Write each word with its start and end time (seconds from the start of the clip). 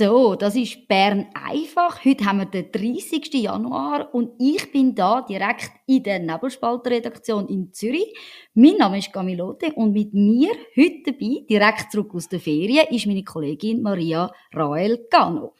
So, 0.00 0.34
das 0.34 0.56
ist 0.56 0.88
Bern 0.88 1.26
einfach. 1.34 2.02
Heute 2.06 2.24
haben 2.24 2.38
wir 2.38 2.46
den 2.46 2.72
30. 2.72 3.34
Januar 3.34 4.14
und 4.14 4.30
ich 4.38 4.72
bin 4.72 4.94
da 4.94 5.20
direkt 5.20 5.72
in 5.86 6.02
der 6.02 6.20
Nebelspalter-Redaktion 6.20 7.46
in 7.48 7.70
Zürich. 7.74 8.16
Mein 8.54 8.78
Name 8.78 8.96
ist 8.96 9.12
Camilote 9.12 9.74
und 9.74 9.92
mit 9.92 10.14
mir 10.14 10.52
heute 10.74 11.02
dabei, 11.04 11.44
direkt 11.50 11.92
zurück 11.92 12.14
aus 12.14 12.30
der 12.30 12.40
Ferien, 12.40 12.86
ist 12.88 13.06
meine 13.06 13.24
Kollegin 13.24 13.82
Maria 13.82 14.32
Rael 14.54 15.06
Gano. 15.10 15.52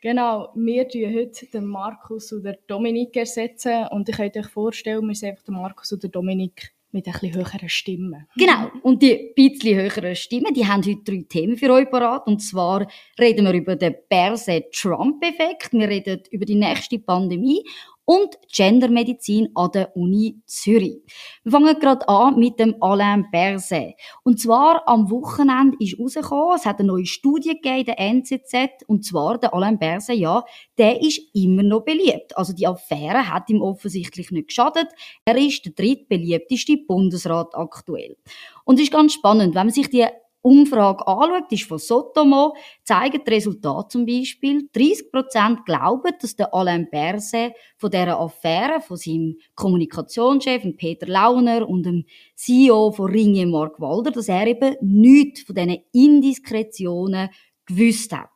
Genau, 0.00 0.48
wir 0.54 0.88
tun 0.88 1.14
heute 1.14 1.44
den 1.52 1.66
Markus 1.66 2.28
den 2.28 2.56
Dominik 2.66 3.14
ersetzen 3.14 3.88
und 3.90 4.08
ich 4.08 4.16
könnt 4.16 4.38
euch 4.38 4.48
vorstellen, 4.48 5.06
wir 5.06 5.14
sind 5.14 5.28
einfach 5.28 5.44
der 5.44 5.54
Markus 5.54 5.92
und 5.92 6.02
der 6.02 6.08
Dominik 6.08 6.72
mit 6.92 7.06
ein 7.06 7.12
bisschen 7.12 7.34
höheren 7.34 7.68
Stimmen. 7.68 8.26
Genau. 8.36 8.70
Und 8.82 9.02
die 9.02 9.32
bisschen 9.34 9.78
höheren 9.78 10.14
Stimmen, 10.14 10.54
die 10.54 10.66
haben 10.66 10.82
heute 10.82 11.02
drei 11.02 11.24
Themen 11.28 11.56
für 11.56 11.70
euch 11.72 11.90
parat. 11.90 12.26
Und 12.26 12.40
zwar 12.40 12.86
reden 13.18 13.46
wir 13.46 13.54
über 13.54 13.76
den 13.76 13.94
Berse-Trump-Effekt. 14.08 15.72
Wir 15.72 15.88
reden 15.88 16.22
über 16.30 16.44
die 16.44 16.54
nächste 16.54 16.98
Pandemie 16.98 17.64
und 18.04 18.36
Gendermedizin 18.52 19.50
an 19.54 19.70
der 19.72 19.96
Uni 19.96 20.42
Zürich. 20.46 21.02
Wir 21.44 21.52
fangen 21.52 21.78
gerade 21.78 22.08
an 22.08 22.38
mit 22.38 22.58
dem 22.58 22.76
Alain 22.80 23.26
Berset. 23.30 23.94
Und 24.24 24.40
zwar 24.40 24.88
am 24.88 25.10
Wochenende 25.10 25.76
ist 25.80 25.98
rausgekommen, 25.98 26.56
es 26.56 26.66
hat 26.66 26.78
eine 26.78 26.88
neue 26.88 27.06
Studie 27.06 27.60
gegeben 27.60 27.78
in 27.78 27.84
der 27.86 28.00
NZZ, 28.00 28.84
und 28.86 29.04
zwar 29.04 29.38
der 29.38 29.54
Alain 29.54 29.78
Berset, 29.78 30.16
ja, 30.16 30.44
der 30.78 31.00
ist 31.00 31.20
immer 31.34 31.62
noch 31.62 31.84
beliebt. 31.84 32.36
Also 32.36 32.52
die 32.52 32.66
Affäre 32.66 33.28
hat 33.28 33.48
ihm 33.50 33.62
offensichtlich 33.62 34.30
nicht 34.30 34.48
geschadet. 34.48 34.88
Er 35.24 35.36
ist 35.36 35.64
der 35.64 35.72
drittbeliebteste 35.72 36.78
Bundesrat 36.78 37.54
aktuell. 37.54 38.16
Und 38.64 38.76
es 38.76 38.84
ist 38.84 38.92
ganz 38.92 39.14
spannend, 39.14 39.54
wenn 39.54 39.66
man 39.66 39.74
sich 39.74 39.88
die 39.90 40.06
Umfrage 40.42 41.06
anschaut, 41.06 41.50
ist 41.50 41.68
von 41.68 41.78
Sotomo, 41.78 42.54
zeigen 42.84 43.22
die 43.24 43.30
Resultate 43.30 43.88
zum 43.88 44.06
Beispiel, 44.06 44.68
30% 44.74 45.64
glauben, 45.64 46.12
dass 46.20 46.36
der 46.36 46.52
Alain 46.52 46.90
Berset 46.90 47.54
von 47.78 47.90
dieser 47.90 48.18
Affäre, 48.18 48.80
von 48.80 48.96
seinem 48.96 49.38
Kommunikationschef, 49.54 50.62
Peter 50.76 51.06
Launer 51.06 51.68
und 51.68 51.84
dem 51.84 52.04
CEO 52.34 52.90
von 52.90 53.10
Ringe, 53.10 53.46
Mark 53.46 53.80
Walder, 53.80 54.10
dass 54.10 54.28
er 54.28 54.46
eben 54.46 54.76
nichts 54.80 55.42
von 55.42 55.54
diesen 55.54 55.78
Indiskretionen 55.92 57.30
gewusst 57.66 58.12
hat. 58.12 58.28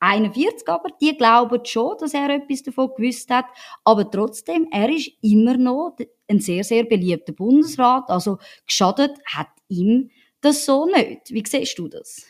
41 0.00 0.68
aber, 0.68 0.90
die 1.00 1.16
glauben 1.16 1.64
schon, 1.64 1.96
dass 1.98 2.12
er 2.12 2.28
etwas 2.28 2.62
davon 2.62 2.90
gewusst 2.94 3.30
hat, 3.30 3.46
aber 3.84 4.10
trotzdem, 4.10 4.68
er 4.70 4.90
ist 4.90 5.10
immer 5.22 5.56
noch 5.56 5.96
ein 6.28 6.40
sehr, 6.40 6.62
sehr 6.62 6.84
beliebter 6.84 7.32
Bundesrat, 7.32 8.10
also 8.10 8.36
geschadet 8.66 9.12
hat 9.24 9.48
ihm 9.68 10.10
das 10.44 10.64
so 10.64 10.86
nicht. 10.86 11.30
Wie 11.30 11.42
siehst 11.46 11.78
du 11.78 11.88
das? 11.88 12.26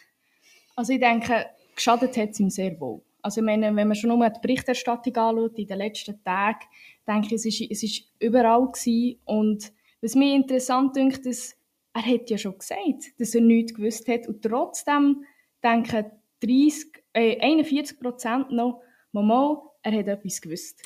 Also 0.76 0.92
ich 0.92 1.00
denke, 1.00 1.46
geschadet 1.74 2.16
hat 2.16 2.30
es 2.30 2.40
ihm 2.40 2.50
sehr 2.50 2.78
wohl. 2.80 3.02
Also 3.22 3.40
ich 3.40 3.44
meine, 3.44 3.74
wenn 3.74 3.88
man 3.88 3.94
schon 3.94 4.10
nur 4.10 4.28
die 4.28 4.40
Berichterstattung 4.40 5.16
anschaut 5.16 5.58
in 5.58 5.66
den 5.66 5.78
letzten 5.78 6.22
Tagen, 6.22 6.66
denke 7.06 7.28
ich, 7.28 7.32
es 7.32 7.46
ist, 7.46 7.70
es 7.70 7.82
ist 7.82 8.02
überall 8.18 8.66
gewesen. 8.66 9.18
Und 9.24 9.72
was 10.02 10.14
mir 10.14 10.34
interessant 10.34 10.94
dünkt, 10.94 11.24
ist, 11.24 11.56
er 11.94 12.04
hat 12.04 12.28
ja 12.28 12.36
schon 12.36 12.58
gesagt, 12.58 13.18
dass 13.18 13.34
er 13.34 13.40
nichts 13.40 13.74
gewusst 13.74 14.08
hat 14.08 14.26
und 14.26 14.42
trotzdem 14.42 15.24
denken 15.62 16.06
30, 16.40 17.02
äh, 17.14 17.40
41 17.40 17.98
Prozent 17.98 18.50
noch, 18.50 18.82
mal, 19.12 19.62
er 19.82 19.92
hat 19.92 20.08
etwas 20.08 20.40
gewusst. 20.40 20.82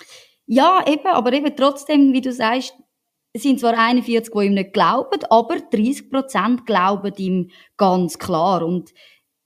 Ja, 0.46 0.84
eben, 0.86 1.06
aber 1.06 1.32
eben 1.32 1.56
trotzdem, 1.56 2.12
wie 2.12 2.20
du 2.20 2.32
sagst, 2.32 2.74
es 3.38 3.44
sind 3.44 3.60
zwar 3.60 3.78
41, 3.78 4.34
die 4.34 4.46
ihm 4.46 4.54
nicht 4.54 4.72
glauben, 4.72 5.20
aber 5.30 5.60
30 5.60 6.10
Prozent 6.10 6.66
glauben 6.66 7.14
ihm 7.18 7.50
ganz 7.76 8.18
klar. 8.18 8.66
Und 8.66 8.92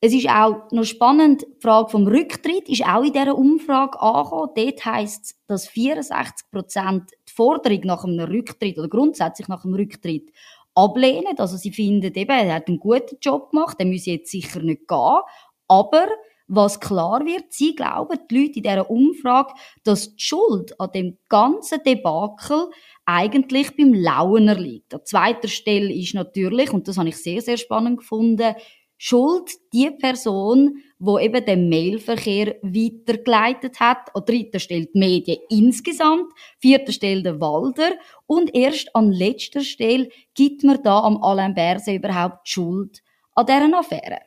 es 0.00 0.14
ist 0.14 0.30
auch 0.30 0.70
noch 0.70 0.84
spannend, 0.84 1.42
die 1.42 1.60
Frage 1.60 1.90
vom 1.90 2.06
Rücktritt 2.06 2.70
ist 2.70 2.86
auch 2.86 3.04
in 3.04 3.12
dieser 3.12 3.36
Umfrage 3.36 4.00
angekommen. 4.00 4.52
Dort 4.56 4.84
heisst 4.86 5.24
es, 5.24 5.36
dass 5.46 5.68
64 5.68 6.50
Prozent 6.50 7.10
die 7.28 7.32
Forderung 7.34 7.80
nach 7.84 8.04
einem 8.04 8.20
Rücktritt 8.20 8.78
oder 8.78 8.88
grundsätzlich 8.88 9.48
nach 9.48 9.66
einem 9.66 9.74
Rücktritt 9.74 10.32
ablehnen. 10.74 11.38
Also 11.38 11.58
sie 11.58 11.70
finden 11.70 12.14
eben, 12.14 12.30
er 12.30 12.54
hat 12.54 12.68
einen 12.68 12.78
guten 12.78 13.18
Job 13.20 13.50
gemacht, 13.50 13.76
er 13.78 13.84
müsse 13.84 14.12
jetzt 14.12 14.30
sicher 14.30 14.60
nicht 14.60 14.88
gehen. 14.88 15.20
Aber 15.68 16.06
was 16.54 16.80
klar 16.80 17.24
wird, 17.24 17.46
sie 17.48 17.74
glauben, 17.74 18.18
die 18.30 18.38
Leute 18.38 18.56
in 18.56 18.62
dieser 18.62 18.90
Umfrage, 18.90 19.54
dass 19.84 20.14
die 20.14 20.22
Schuld 20.22 20.78
an 20.78 20.90
dem 20.94 21.18
ganzen 21.30 21.82
Debakel 21.82 22.68
eigentlich 23.06 23.74
beim 23.74 23.94
Launer 23.94 24.54
liegt. 24.54 24.92
An 24.92 25.00
zweiter 25.04 25.48
Stelle 25.48 25.92
ist 25.92 26.14
natürlich, 26.14 26.70
und 26.72 26.86
das 26.88 26.98
habe 26.98 27.08
ich 27.08 27.16
sehr, 27.16 27.40
sehr 27.40 27.56
spannend 27.56 28.00
gefunden, 28.00 28.54
Schuld 28.98 29.50
die 29.72 29.90
Person, 29.90 30.76
wo 30.98 31.18
eben 31.18 31.44
den 31.44 31.68
Mailverkehr 31.68 32.54
weitergeleitet 32.62 33.80
hat. 33.80 34.14
An 34.14 34.24
dritter 34.24 34.60
Stelle 34.60 34.86
die 34.94 34.98
Medien 34.98 35.38
insgesamt, 35.48 36.32
vierter 36.60 36.92
Stelle 36.92 37.22
der 37.22 37.40
Walder 37.40 37.94
und 38.26 38.54
erst 38.54 38.94
an 38.94 39.10
letzter 39.10 39.62
Stelle 39.62 40.08
gibt 40.34 40.62
man 40.62 40.82
da 40.84 41.00
am 41.00 41.20
Alain 41.20 41.54
Berset 41.54 41.96
überhaupt 41.96 42.46
Schuld 42.46 43.02
an 43.34 43.46
deren 43.46 43.74
Affäre. 43.74 44.20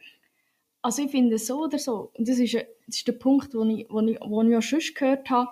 Also 0.86 1.02
ich 1.02 1.10
finde 1.10 1.40
so 1.40 1.64
oder 1.64 1.80
so, 1.80 2.12
und 2.14 2.30
das 2.30 2.38
ist, 2.38 2.54
das 2.54 2.98
ist 2.98 3.08
der 3.08 3.14
Punkt, 3.14 3.56
den 3.56 3.72
ich, 3.72 3.88
wo 3.90 4.02
ich, 4.02 4.20
wo 4.22 4.44
ich 4.44 4.50
ja 4.50 4.62
schon 4.62 4.82
gehört 4.94 5.28
habe, 5.32 5.50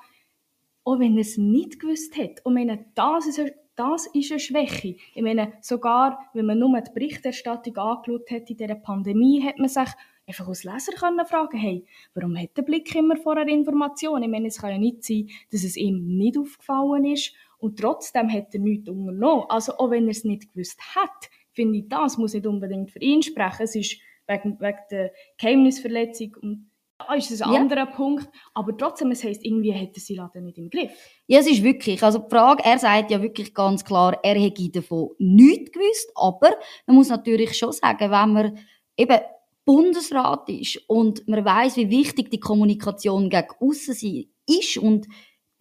auch 0.83 0.99
wenn 0.99 1.17
er 1.17 1.21
es 1.21 1.39
nicht 1.39 1.79
gewusst 1.79 2.15
hat. 2.15 2.45
Und 2.45 2.53
meine, 2.53 2.85
das 2.93 3.25
ist, 3.25 3.39
eine, 3.39 3.51
das 3.75 4.05
ist 4.13 4.29
eine 4.29 4.39
Schwäche. 4.39 4.95
Ich 5.15 5.21
meine, 5.23 5.53
sogar, 5.59 6.19
wenn 6.35 6.45
man 6.45 6.59
nur 6.59 6.79
die 6.79 6.91
Berichterstattung 6.91 7.75
angeschaut 7.77 8.29
hat 8.29 8.47
in 8.47 8.57
dieser 8.57 8.75
Pandemie, 8.75 9.43
hat 9.43 9.57
man 9.57 9.69
sich 9.69 9.89
einfach 10.27 10.47
als 10.47 10.65
Leser 10.65 10.91
können 10.91 11.25
fragen, 11.25 11.57
hey, 11.57 11.83
warum 12.13 12.37
hat 12.37 12.55
der 12.55 12.61
Blick 12.61 12.93
immer 12.93 13.17
vor 13.17 13.35
einer 13.35 13.51
Information? 13.51 14.21
Ich 14.21 14.29
meine, 14.29 14.49
es 14.49 14.61
kann 14.61 14.69
ja 14.69 14.77
nicht 14.77 15.03
sein, 15.03 15.31
dass 15.51 15.63
es 15.63 15.75
ihm 15.77 16.15
nicht 16.15 16.37
aufgefallen 16.37 17.05
ist 17.05 17.33
und 17.57 17.79
trotzdem 17.79 18.31
hat 18.31 18.53
er 18.53 18.59
nichts 18.59 18.87
unternommen. 18.87 19.45
Also 19.49 19.79
auch 19.79 19.89
wenn 19.89 20.03
er 20.03 20.11
es 20.11 20.25
nicht 20.25 20.53
gewusst 20.53 20.79
hat, 20.95 21.31
finde 21.53 21.79
ich, 21.79 21.89
das 21.89 22.19
muss 22.19 22.35
nicht 22.35 22.45
unbedingt 22.45 22.91
für 22.91 22.99
ihn 22.99 23.23
sprechen. 23.23 23.63
Es 23.63 23.73
ist 23.73 23.97
wegen, 24.33 24.59
wegen 24.59 24.77
der 24.91 25.11
Geheimnisverletzung 25.37 26.35
und 26.41 26.69
da 27.07 27.15
ist 27.15 27.31
es 27.31 27.41
ein 27.41 27.51
ja. 27.51 27.59
anderer 27.59 27.85
Punkt. 27.85 28.29
Aber 28.53 28.77
trotzdem, 28.77 29.11
es 29.11 29.23
heisst, 29.23 29.43
irgendwie 29.43 29.71
er 29.71 29.89
sie 29.95 30.15
Laden 30.15 30.45
nicht 30.45 30.57
im 30.57 30.69
Griff. 30.69 30.91
Ja, 31.27 31.39
es 31.39 31.47
ist 31.47 31.63
wirklich, 31.63 32.01
also 32.03 32.19
die 32.19 32.29
Frage, 32.29 32.63
er 32.63 32.79
sagt 32.79 33.11
ja 33.11 33.21
wirklich 33.21 33.53
ganz 33.53 33.83
klar, 33.83 34.19
er 34.23 34.35
hätte 34.35 34.69
davon 34.69 35.09
nichts 35.17 35.71
gewusst, 35.71 36.11
aber 36.15 36.51
man 36.85 36.95
muss 36.95 37.09
natürlich 37.09 37.57
schon 37.57 37.71
sagen, 37.71 38.11
wenn 38.11 38.33
man 38.33 38.59
eben 38.97 39.19
Bundesrat 39.65 40.49
ist 40.49 40.81
und 40.87 41.27
man 41.27 41.45
weiß, 41.45 41.77
wie 41.77 41.89
wichtig 41.89 42.29
die 42.29 42.39
Kommunikation 42.39 43.29
gegen 43.29 43.47
aussen 43.59 44.27
ist 44.45 44.77
und 44.77 45.07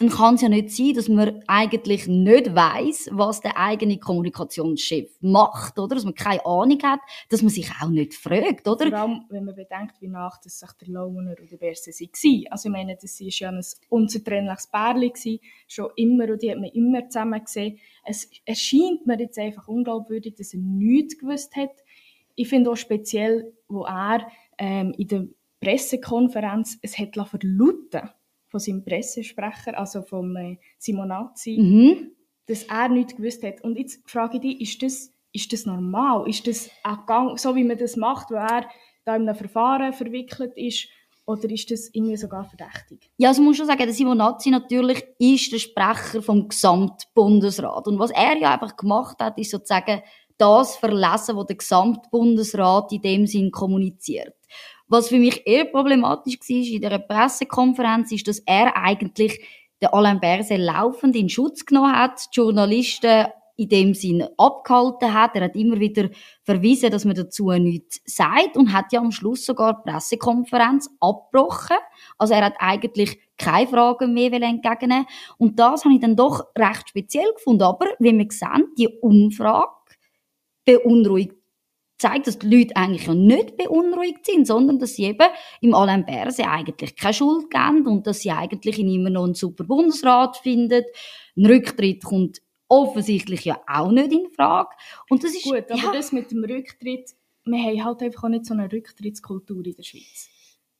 dann 0.02 0.10
kann 0.10 0.34
es 0.34 0.40
ja 0.40 0.48
nicht 0.48 0.70
sein, 0.70 0.94
dass 0.94 1.08
man 1.08 1.44
eigentlich 1.46 2.08
nicht 2.08 2.52
weiß, 2.54 3.10
was 3.12 3.40
der 3.40 3.56
eigene 3.56 3.98
Kommunikationschef 3.98 5.16
macht, 5.20 5.78
oder? 5.78 5.94
Dass 5.94 6.04
man 6.04 6.14
keine 6.14 6.44
Ahnung 6.44 6.82
hat, 6.82 6.98
dass 7.28 7.42
man 7.42 7.50
sich 7.50 7.70
auch 7.80 7.88
nicht 7.88 8.14
fragt, 8.14 8.66
oder? 8.66 8.88
Vor 8.88 8.98
allem, 8.98 9.24
wenn 9.28 9.44
man 9.44 9.54
bedenkt, 9.54 10.00
wie 10.00 10.08
nach 10.08 10.40
das 10.40 10.58
sich 10.58 10.72
der 10.72 10.88
Launer 10.88 11.36
und 11.40 11.52
der 11.52 11.56
Berse 11.56 11.92
waren. 11.92 12.44
Also 12.50 12.68
ich 12.68 12.72
meine, 12.72 12.96
das 13.00 13.20
war 13.20 13.28
ja 13.28 13.48
ein 13.50 13.64
unzertrennliches 13.90 14.66
Pärchen, 14.66 15.38
schon 15.68 15.90
immer, 15.94 16.28
und 16.30 16.42
die 16.42 16.50
hat 16.50 16.58
man 16.58 16.70
immer 16.70 17.08
zusammen 17.08 17.44
gesehen. 17.44 17.78
Es 18.04 18.28
erscheint 18.44 19.06
mir 19.06 19.20
jetzt 19.20 19.38
einfach 19.38 19.68
unglaubwürdig, 19.68 20.34
dass 20.34 20.52
er 20.52 20.60
nichts 20.60 21.16
gewusst 21.16 21.54
hat. 21.54 21.70
Ich 22.34 22.48
finde 22.48 22.72
auch 22.72 22.76
speziell, 22.76 23.52
wo 23.68 23.84
er 23.84 24.26
ähm, 24.58 24.94
in 24.98 25.06
der 25.06 25.28
Pressekonferenz 25.60 26.78
es 26.82 26.98
hat 26.98 27.14
verlauten 27.14 28.10
von 28.52 28.60
seinem 28.60 28.84
Pressesprecher, 28.84 29.76
also 29.76 30.02
vom 30.02 30.36
äh, 30.36 30.58
Simonazzi, 30.78 31.56
mhm. 31.58 32.12
dass 32.46 32.64
er 32.64 32.90
nichts 32.90 33.16
gewusst 33.16 33.42
hat. 33.42 33.64
Und 33.64 33.78
jetzt 33.78 34.08
frage 34.08 34.36
ich 34.36 34.42
dich, 34.42 34.60
ist 34.60 34.82
das, 34.82 35.12
ist 35.32 35.52
das 35.54 35.64
normal? 35.64 36.28
Ist 36.28 36.46
das 36.46 36.70
ein 36.84 36.98
Gang, 37.06 37.38
so 37.40 37.56
wie 37.56 37.64
man 37.64 37.78
das 37.78 37.96
macht, 37.96 38.30
wo 38.30 38.34
er 38.34 38.68
da 39.06 39.16
in 39.16 39.26
einem 39.26 39.34
Verfahren 39.34 39.94
verwickelt 39.94 40.52
ist? 40.54 40.86
Oder 41.24 41.48
ist 41.50 41.70
das 41.70 41.88
irgendwie 41.94 42.16
sogar 42.16 42.44
verdächtig? 42.44 43.10
Ja, 43.16 43.30
also 43.30 43.42
muss 43.42 43.56
schon 43.56 43.66
sagen, 43.66 43.78
der 43.78 43.92
Simonazzi 43.92 44.50
natürlich 44.50 45.02
ist 45.18 45.52
der 45.52 45.58
Sprecher 45.58 46.20
vom 46.20 46.48
Gesamtbundesrat. 46.48 47.86
Und 47.86 47.98
was 47.98 48.10
er 48.10 48.36
ja 48.36 48.52
einfach 48.52 48.76
gemacht 48.76 49.16
hat, 49.20 49.38
ist 49.38 49.50
sozusagen 49.50 50.02
das 50.36 50.76
verlesen, 50.76 51.36
was 51.36 51.46
der 51.46 51.56
Gesamtbundesrat 51.56 52.92
in 52.92 53.00
dem 53.00 53.26
Sinn 53.26 53.50
kommuniziert. 53.50 54.34
Was 54.88 55.08
für 55.08 55.18
mich 55.18 55.46
eher 55.46 55.64
problematisch 55.64 56.38
war 56.40 56.74
in 56.74 56.80
der 56.80 56.98
Pressekonferenz, 56.98 58.12
ist, 58.12 58.28
dass 58.28 58.40
er 58.40 58.76
eigentlich 58.76 59.40
den 59.80 59.88
Alain 59.88 60.20
Berset 60.20 60.58
laufend 60.58 61.16
in 61.16 61.28
Schutz 61.28 61.64
genommen 61.64 61.96
hat, 61.96 62.20
die 62.34 62.40
Journalisten 62.40 63.26
in 63.56 63.68
dem 63.68 63.94
Sinn 63.94 64.26
abgehalten 64.38 65.12
hat. 65.12 65.36
Er 65.36 65.44
hat 65.44 65.56
immer 65.56 65.78
wieder 65.78 66.08
verwiesen, 66.42 66.90
dass 66.90 67.04
man 67.04 67.14
dazu 67.14 67.50
nichts 67.50 68.00
sagt 68.04 68.56
und 68.56 68.72
hat 68.72 68.92
ja 68.92 69.00
am 69.00 69.12
Schluss 69.12 69.44
sogar 69.44 69.74
die 69.74 69.90
Pressekonferenz 69.90 70.88
abgebrochen. 71.00 71.76
Also 72.18 72.34
er 72.34 72.46
hat 72.46 72.54
eigentlich 72.58 73.18
keine 73.36 73.66
Fragen 73.66 74.14
mehr 74.14 74.32
entgegennehmen 74.32 75.06
Und 75.38 75.58
das 75.58 75.84
habe 75.84 75.94
ich 75.94 76.00
dann 76.00 76.16
doch 76.16 76.46
recht 76.56 76.88
speziell 76.88 77.32
gefunden. 77.34 77.62
Aber 77.62 77.86
wie 77.98 78.16
wir 78.16 78.26
sehen, 78.30 78.68
die 78.78 78.88
Umfrage 78.88 79.70
beunruhigt 80.64 81.41
zeigt, 82.02 82.26
dass 82.26 82.38
die 82.38 82.54
Leute 82.54 82.76
eigentlich 82.76 83.06
ja 83.06 83.14
nicht 83.14 83.56
beunruhigt 83.56 84.26
sind, 84.26 84.46
sondern 84.46 84.78
dass 84.78 84.94
sie 84.94 85.04
eben 85.04 85.28
im 85.60 85.74
Alain 85.74 86.04
Berse 86.04 86.46
eigentlich 86.46 86.96
keine 86.96 87.14
Schuld 87.14 87.50
geben 87.50 87.86
und 87.86 88.06
dass 88.06 88.20
sie 88.20 88.30
eigentlich 88.30 88.78
ihn 88.78 88.92
immer 88.92 89.10
noch 89.10 89.24
einen 89.24 89.34
super 89.34 89.64
Bundesrat 89.64 90.36
finden. 90.36 90.84
Ein 91.36 91.46
Rücktritt 91.46 92.04
kommt 92.04 92.42
offensichtlich 92.68 93.44
ja 93.44 93.60
auch 93.66 93.90
nicht 93.90 94.12
in 94.12 94.30
Frage. 94.30 94.70
Und 95.08 95.24
das 95.24 95.34
ist, 95.34 95.44
Gut, 95.44 95.70
aber 95.70 95.80
ja, 95.80 95.92
das 95.92 96.12
mit 96.12 96.30
dem 96.30 96.44
Rücktritt, 96.44 97.10
wir 97.44 97.58
haben 97.58 97.84
halt 97.84 98.02
einfach 98.02 98.24
auch 98.24 98.28
nicht 98.28 98.46
so 98.46 98.54
eine 98.54 98.70
Rücktrittskultur 98.70 99.64
in 99.64 99.74
der 99.74 99.82
Schweiz. 99.82 100.28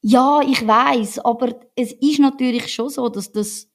Ja, 0.01 0.41
ich 0.43 0.67
weiß, 0.67 1.21
aber 1.21 1.61
es 1.77 1.93
ist 1.93 2.19
natürlich 2.19 2.73
schon 2.73 2.89
so, 2.89 3.09
dass 3.09 3.31
das 3.31 3.72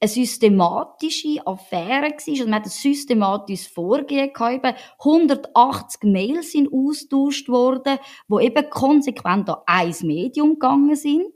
eine 0.00 0.08
systematische 0.08 1.44
Affäre 1.44 2.10
war. 2.10 2.28
Also 2.28 2.44
man 2.44 2.54
hat 2.54 2.66
ein 2.66 2.70
systematisches 2.70 3.66
Vorgehen 3.66 4.32
gehabt. 4.32 4.64
Eben 4.64 4.76
180 5.00 6.02
Mails 6.04 6.52
sind 6.52 6.72
austauscht 6.72 7.48
worden, 7.48 7.98
wo 8.28 8.38
eben 8.38 8.70
konsequent 8.70 9.48
an 9.48 9.56
ein 9.66 9.94
Medium 10.02 10.54
gegangen 10.54 10.96
sind. 10.96 11.32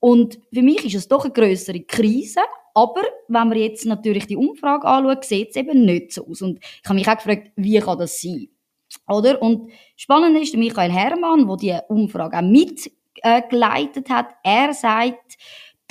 Und 0.00 0.40
für 0.52 0.62
mich 0.62 0.84
ist 0.84 0.94
es 0.94 1.08
doch 1.08 1.24
eine 1.24 1.32
größere 1.32 1.80
Krise. 1.80 2.40
Aber 2.74 3.02
wenn 3.28 3.48
man 3.48 3.58
jetzt 3.58 3.84
natürlich 3.84 4.26
die 4.26 4.36
Umfrage 4.36 4.86
anschaut, 4.86 5.24
sieht 5.24 5.50
es 5.50 5.56
eben 5.56 5.84
nicht 5.84 6.12
so 6.12 6.26
aus. 6.26 6.40
Und 6.40 6.58
ich 6.60 6.84
habe 6.84 6.94
mich 6.94 7.08
auch 7.08 7.16
gefragt, 7.16 7.52
wie 7.56 7.78
kann 7.78 7.98
das 7.98 8.20
sein? 8.20 8.48
Oder? 9.06 9.40
Und 9.40 9.70
spannend 9.96 10.38
ist, 10.38 10.56
Michael 10.56 10.90
Herrmann, 10.90 11.46
der 11.46 11.56
die 11.56 11.78
Umfrage 11.88 12.38
auch 12.38 12.42
mitgeleitet 12.42 14.08
hat, 14.08 14.34
er 14.42 14.72
sagt, 14.72 15.36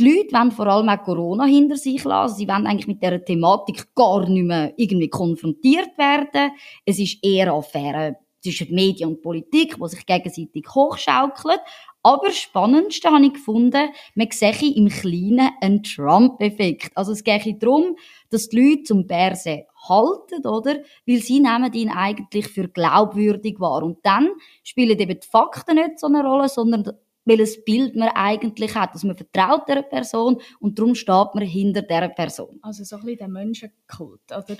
die 0.02 0.10
Leute 0.10 0.34
wollen 0.34 0.52
vor 0.52 0.68
allem 0.68 0.90
auch 0.90 1.04
Corona 1.04 1.46
hinter 1.46 1.78
sich 1.78 2.04
lassen. 2.04 2.36
Sie 2.36 2.48
wollen 2.48 2.66
eigentlich 2.66 2.88
mit 2.88 3.02
dieser 3.02 3.24
Thematik 3.24 3.94
gar 3.94 4.28
nicht 4.28 4.44
mehr 4.44 4.74
irgendwie 4.78 5.10
konfrontiert 5.10 5.98
werden. 5.98 6.52
Es 6.86 7.00
ist 7.00 7.24
eher 7.24 7.48
eine 7.48 7.54
Affäre 7.54 8.16
zwischen 8.42 8.74
Medien 8.74 9.10
und 9.10 9.22
Politik, 9.22 9.76
die 9.78 9.88
sich 9.88 10.06
gegenseitig 10.06 10.66
hochschaukeln. 10.74 11.60
Aber 12.04 12.28
das 12.28 12.38
Spannendste 12.38 13.12
habe 13.12 13.26
ich 13.26 13.34
gefunden, 13.34 13.90
man 14.16 14.32
sehe 14.32 14.74
im 14.76 14.90
Kleinen 14.90 15.52
einen 15.62 15.84
Trump-Effekt. 15.84 16.92
Also 16.96 17.12
es 17.12 17.24
geht 17.24 17.62
darum, 17.62 17.96
dass 18.32 18.50
die 18.50 18.60
Leute 18.60 18.84
zum 18.84 19.06
Bärse 19.06 19.66
halten, 19.88 20.48
oder? 20.48 20.78
Weil 21.06 21.18
sie 21.18 21.40
nehmen 21.40 21.72
ihn 21.74 21.90
eigentlich 21.90 22.48
für 22.48 22.68
glaubwürdig 22.68 23.60
wahr. 23.60 23.84
Und 23.84 24.00
dann 24.02 24.30
spielen 24.64 24.98
eben 24.98 25.20
die 25.20 25.28
Fakten 25.28 25.76
nicht 25.76 26.00
so 26.00 26.08
eine 26.08 26.24
Rolle, 26.24 26.50
sondern 26.50 26.92
welches 27.26 27.64
Bild 27.64 27.96
man 27.96 28.10
eigentlich 28.10 28.76
hat. 28.76 28.92
Also 28.94 29.08
man 29.08 29.16
vertraut 29.16 29.68
der 29.68 29.82
Person 29.84 30.42
und 30.60 30.80
darum 30.80 30.96
steht 30.96 31.36
man 31.36 31.44
hinter 31.44 31.82
der 31.82 32.10
Person. 32.10 32.60
Also 32.62 32.84
so 32.84 32.96
ein 32.96 33.02
bisschen 33.04 33.18
der 33.20 33.28
Menschenkult, 33.28 34.22
oder? 34.32 34.58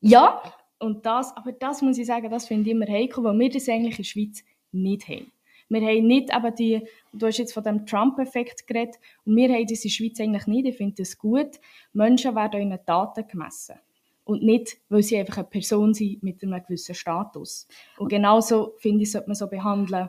Ja, 0.00 0.42
Und 0.78 1.06
das, 1.06 1.34
aber 1.36 1.52
das 1.52 1.82
muss 1.82 1.98
ich 1.98 2.06
sagen, 2.06 2.30
das 2.30 2.46
finde 2.46 2.68
ich 2.68 2.76
immer 2.76 2.86
heikel, 2.86 3.24
weil 3.24 3.38
wir 3.38 3.48
das 3.48 3.68
eigentlich 3.68 3.92
in 3.92 3.96
der 3.96 4.04
Schweiz 4.04 4.44
nicht 4.72 5.08
haben. 5.08 5.32
Wir 5.70 5.80
haben 5.80 6.06
nicht 6.06 6.34
eben 6.34 6.54
die, 6.56 6.86
du 7.12 7.26
hast 7.26 7.38
jetzt 7.38 7.54
von 7.54 7.62
dem 7.62 7.86
Trump-Effekt 7.86 8.66
geredet, 8.66 8.96
und 9.24 9.34
wir 9.34 9.48
haben 9.48 9.66
das 9.66 9.84
in 9.84 9.88
der 9.88 9.94
Schweiz 9.94 10.20
eigentlich 10.20 10.46
nicht. 10.46 10.66
Ich 10.66 10.76
finde 10.76 10.96
das 10.98 11.16
gut. 11.16 11.58
Menschen 11.94 12.34
werden 12.34 12.60
in 12.60 12.70
ihren 12.70 12.84
Taten 12.84 13.26
gemessen. 13.26 13.76
Und 14.24 14.42
nicht, 14.42 14.76
weil 14.88 15.02
sie 15.02 15.16
einfach 15.18 15.38
eine 15.38 15.46
Person 15.46 15.94
sind 15.94 16.22
mit 16.22 16.42
einem 16.42 16.62
gewissen 16.62 16.94
Status. 16.94 17.66
Und 17.98 18.08
genauso, 18.08 18.74
finde 18.78 19.02
ich, 19.02 19.10
sollte 19.10 19.28
man 19.28 19.34
so 19.34 19.48
behandeln 19.48 20.08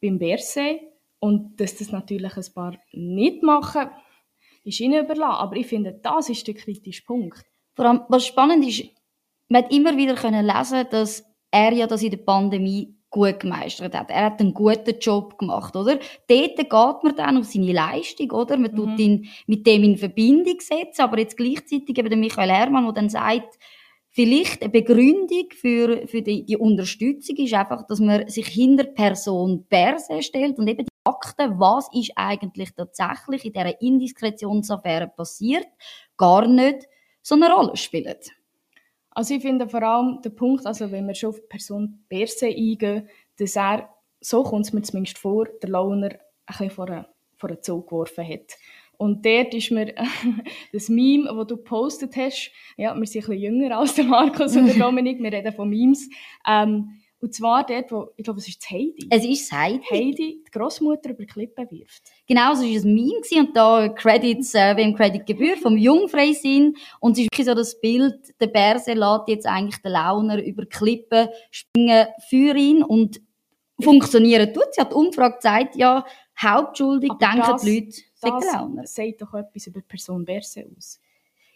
beim 0.00 0.18
Berse. 0.18 0.80
Und 1.20 1.60
dass 1.60 1.76
das 1.76 1.90
natürlich 1.90 2.36
ein 2.36 2.54
paar 2.54 2.78
nicht 2.92 3.42
machen, 3.42 3.90
ist 4.64 4.80
ihnen 4.80 5.04
überlassen. 5.04 5.40
Aber 5.40 5.56
ich 5.56 5.66
finde, 5.66 5.98
das 6.02 6.28
ist 6.28 6.46
der 6.46 6.54
kritische 6.54 7.04
Punkt. 7.04 7.44
vor 7.74 7.86
allem, 7.86 8.00
was 8.08 8.26
spannend 8.26 8.66
ist, 8.66 8.84
man 9.48 9.62
hat 9.64 9.72
immer 9.72 9.96
wieder 9.96 10.14
können 10.14 10.44
lesen, 10.44 10.86
dass 10.90 11.24
er 11.50 11.72
ja 11.72 11.86
das 11.86 12.02
in 12.02 12.10
der 12.10 12.18
Pandemie 12.18 12.98
gut 13.10 13.40
gemeistert 13.40 13.94
hat. 13.94 14.10
Er 14.10 14.26
hat 14.26 14.40
einen 14.40 14.52
guten 14.52 14.98
Job 15.00 15.38
gemacht, 15.38 15.74
oder? 15.74 15.98
Dort 16.28 16.56
geht 16.56 16.70
man 16.70 17.16
dann 17.16 17.38
auf 17.38 17.46
seine 17.46 17.72
Leistung, 17.72 18.30
oder? 18.32 18.58
Man 18.58 18.74
tut 18.74 18.98
ihn 18.98 19.28
mit 19.46 19.66
dem 19.66 19.82
in 19.82 19.96
Verbindung 19.96 20.60
setzen, 20.60 21.02
aber 21.02 21.18
jetzt 21.18 21.36
gleichzeitig 21.36 21.96
eben 21.96 22.10
der 22.10 22.18
Michael 22.18 22.50
Herrmann, 22.50 22.84
der 22.84 22.92
dann 22.92 23.08
sagt, 23.08 23.58
vielleicht 24.10 24.62
eine 24.62 24.70
Begründung 24.70 25.48
für, 25.54 26.06
für 26.06 26.20
die, 26.20 26.44
die 26.44 26.56
Unterstützung 26.56 27.36
ist 27.36 27.54
einfach, 27.54 27.86
dass 27.86 28.00
man 28.00 28.28
sich 28.28 28.46
hinter 28.46 28.84
Person 28.84 29.64
Perse 29.68 30.22
stellt 30.22 30.58
und 30.58 30.68
eben 30.68 30.86
Fakten, 31.08 31.58
was 31.58 31.88
ist 31.92 32.12
eigentlich 32.16 32.74
tatsächlich 32.74 33.44
in 33.46 33.52
dieser 33.52 33.80
Indiskretitionsaffäre 33.80 35.08
passiert, 35.08 35.66
gar 36.16 36.46
nicht 36.46 36.86
so 37.22 37.34
eine 37.34 37.50
Rolle 37.50 37.76
spielen. 37.76 38.14
Also 39.10 39.34
ich 39.34 39.42
finde 39.42 39.68
vor 39.68 39.82
allem 39.82 40.20
der 40.22 40.30
Punkt, 40.30 40.66
also 40.66 40.90
wenn 40.90 41.06
wir 41.06 41.14
schon 41.14 41.30
auf 41.30 41.40
die 41.40 41.46
Person 41.48 42.04
Berse 42.08 42.46
eingehen, 42.46 43.08
dass 43.38 43.56
er, 43.56 43.88
so 44.20 44.42
kommt 44.42 44.66
es 44.66 44.72
mir 44.72 44.82
zumindest 44.82 45.18
vor, 45.18 45.46
der 45.62 45.70
Launer 45.70 46.10
ein 46.10 46.18
bisschen 46.46 46.70
vor 46.70 46.88
einen, 46.88 47.06
vor 47.36 47.50
einen 47.50 47.62
Zug 47.62 47.88
geworfen 47.88 48.28
hat. 48.28 48.56
Und 48.98 49.24
dort 49.24 49.54
ist 49.54 49.70
mir 49.70 49.94
das 50.72 50.88
Meme, 50.88 51.24
das 51.24 51.46
du 51.46 51.56
gepostet 51.56 52.16
hast, 52.16 52.50
ja, 52.76 52.94
wir 52.94 53.06
sind 53.06 53.24
ein 53.24 53.28
bisschen 53.28 53.42
jünger 53.42 53.78
als 53.78 53.94
der 53.94 54.04
Markus 54.04 54.56
und 54.56 54.66
der 54.66 54.74
Dominik, 54.78 55.22
wir 55.22 55.32
reden 55.32 55.52
von 55.54 55.68
Memes, 55.68 56.08
ähm, 56.46 57.00
und 57.20 57.34
zwar 57.34 57.66
dort, 57.66 57.90
wo, 57.90 58.08
ich 58.16 58.24
glaube, 58.24 58.38
es 58.40 58.48
ist 58.48 58.68
Heidi. 58.70 59.08
Es 59.10 59.24
ist 59.24 59.50
Heidi. 59.52 59.82
Heidi, 59.90 60.42
die 60.46 60.50
Großmutter 60.52 61.10
über 61.10 61.24
Klippen 61.24 61.68
wirft. 61.70 62.02
Genau, 62.26 62.54
so 62.54 62.62
war 62.62 62.68
ein 62.68 62.94
Meme 62.94 63.20
gewesen. 63.20 63.46
und 63.46 63.56
da 63.56 63.88
Credits, 63.88 64.54
äh, 64.54 64.76
wem 64.76 64.94
Credit 64.94 65.26
gebührt, 65.26 65.58
vom 65.58 65.76
Jungfreisinn. 65.76 66.76
Und 67.00 67.12
es 67.12 67.18
ist 67.20 67.24
wirklich 67.32 67.46
so 67.46 67.54
das 67.54 67.80
Bild, 67.80 68.14
der 68.40 68.46
Bärse 68.48 68.92
lässt 68.92 69.28
jetzt 69.28 69.46
eigentlich 69.46 69.82
den 69.82 69.92
Launer 69.92 70.42
über 70.42 70.64
Klippen 70.66 71.28
springen 71.50 72.06
für 72.28 72.54
ihn 72.56 72.82
und 72.82 73.20
funktionieren 73.80 74.52
tut 74.52 74.66
Sie 74.72 74.80
hat 74.80 74.90
die 74.90 74.96
Umfrage 74.96 75.34
gezeigt, 75.34 75.76
ja, 75.76 76.04
hauptschuldig 76.40 77.10
Aber 77.10 77.18
denken 77.18 77.38
das- 77.50 77.62
die 77.62 77.74
Leute, 77.80 77.96
Das 78.20 78.40
der 78.44 78.52
Launer. 78.52 78.86
sagt 78.86 79.22
doch 79.22 79.34
etwas 79.34 79.66
über 79.68 79.80
die 79.80 79.86
Person 79.86 80.24
Berse 80.24 80.66
aus. 80.76 81.00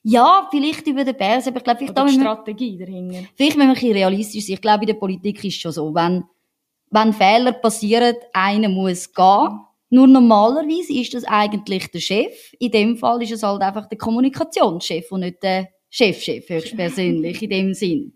Ja, 0.04 0.48
vielleicht 0.50 0.86
über 0.86 1.04
den 1.04 1.16
Bärse, 1.16 1.50
aber 1.50 1.58
ich 1.58 1.64
glaube, 1.64 1.78
vielleicht, 1.78 1.96
da 1.96 2.02
Oder 2.02 2.10
die 2.10 2.16
müssen 2.16 2.24
wir, 2.26 2.32
Strategie 2.32 2.78
dahinter. 2.78 3.18
vielleicht 3.36 3.56
müssen 3.56 3.58
wir 3.58 3.64
ein 3.68 3.74
bisschen 3.74 3.92
realistisch 3.92 4.46
sein. 4.46 4.54
Ich 4.54 4.60
glaube, 4.60 4.82
in 4.82 4.88
der 4.88 4.94
Politik 4.94 5.44
ist 5.44 5.54
es 5.54 5.60
schon 5.60 5.72
so, 5.72 5.94
wenn, 5.94 6.24
wenn 6.90 7.12
Fehler 7.12 7.52
passieren, 7.52 8.16
einer 8.32 8.68
muss 8.68 9.12
gehen. 9.12 9.60
Nur 9.90 10.06
normalerweise 10.06 10.92
ist 10.94 11.14
das 11.14 11.24
eigentlich 11.24 11.90
der 11.90 12.00
Chef. 12.00 12.52
In 12.58 12.70
dem 12.70 12.96
Fall 12.96 13.22
ist 13.22 13.32
es 13.32 13.42
halt 13.42 13.60
einfach 13.62 13.86
der 13.88 13.98
Kommunikationschef 13.98 15.12
und 15.12 15.20
nicht 15.20 15.42
der 15.42 15.68
Chefchef 15.90 16.48
höchstpersönlich 16.48 17.42
in 17.42 17.50
dem 17.50 17.74
Sinn. 17.74 18.12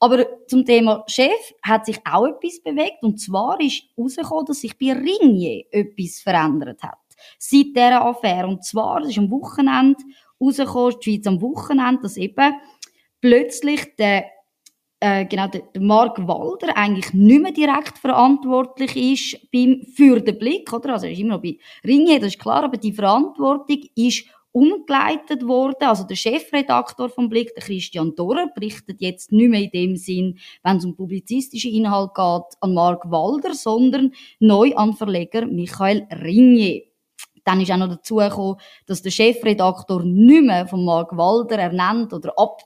Aber 0.00 0.26
zum 0.48 0.64
Thema 0.64 1.04
Chef 1.06 1.54
hat 1.62 1.86
sich 1.86 1.98
auch 2.04 2.26
etwas 2.26 2.60
bewegt. 2.62 3.02
Und 3.02 3.20
zwar 3.20 3.58
ist 3.60 3.84
herausgekommen, 3.96 4.44
dass 4.46 4.60
sich 4.60 4.76
bei 4.76 4.92
Ringier 4.92 5.64
etwas 5.70 6.20
verändert 6.20 6.82
hat. 6.82 6.98
Seit 7.38 7.68
dieser 7.74 8.04
Affäre. 8.04 8.48
Und 8.48 8.64
zwar, 8.64 9.00
das 9.00 9.10
ist 9.10 9.18
am 9.18 9.30
Wochenende 9.30 10.02
rausgekommen, 10.44 10.96
die 11.00 11.10
Schweiz 11.10 11.26
am 11.26 11.40
Wochenende, 11.40 12.02
dass 12.02 12.16
eben 12.16 12.54
plötzlich 13.20 13.96
der 13.96 14.24
äh, 15.00 15.26
genau, 15.26 15.48
der, 15.48 15.62
der 15.74 15.82
Mark 15.82 16.16
Walder 16.26 16.74
eigentlich 16.76 17.12
nicht 17.12 17.42
mehr 17.42 17.52
direkt 17.52 17.98
verantwortlich 17.98 18.96
ist 18.96 19.50
beim, 19.52 19.82
für 19.94 20.20
den 20.20 20.38
Blick, 20.38 20.72
oder? 20.72 20.94
Also 20.94 21.06
er 21.06 21.12
ist 21.12 21.18
immer 21.18 21.34
noch 21.34 21.42
bei 21.42 21.58
Ringier, 21.86 22.20
das 22.20 22.28
ist 22.28 22.40
klar, 22.40 22.64
aber 22.64 22.78
die 22.78 22.92
Verantwortung 22.92 23.82
ist 23.94 24.24
umgeleitet 24.54 25.46
worden. 25.46 25.82
Also 25.82 26.04
der 26.04 26.14
Chefredaktor 26.14 27.10
vom 27.10 27.28
Blick, 27.28 27.54
der 27.54 27.64
Christian 27.64 28.14
Dorer, 28.14 28.46
berichtet 28.54 29.00
jetzt 29.00 29.32
nicht 29.32 29.50
mehr 29.50 29.62
in 29.62 29.70
dem 29.70 29.96
Sinn, 29.96 30.38
wenn 30.62 30.76
es 30.76 30.84
um 30.84 30.96
publizistische 30.96 31.68
Inhalt 31.68 32.14
geht, 32.14 32.56
an 32.60 32.72
Mark 32.72 33.10
Walder, 33.10 33.52
sondern 33.52 34.12
neu 34.38 34.72
an 34.74 34.94
Verleger 34.94 35.44
Michael 35.44 36.06
Ringier. 36.10 36.82
Dann 37.44 37.60
ist 37.60 37.70
auch 37.70 37.76
noch 37.76 37.88
dazu 37.88 38.16
gekommen, 38.16 38.56
dass 38.86 39.02
der 39.02 39.10
Chefredaktor 39.10 40.02
nicht 40.02 40.44
mehr 40.44 40.66
von 40.66 40.84
Mark 40.84 41.16
Walder 41.16 41.58
ernannt 41.58 42.12
oder 42.12 42.32
ab 42.36 42.62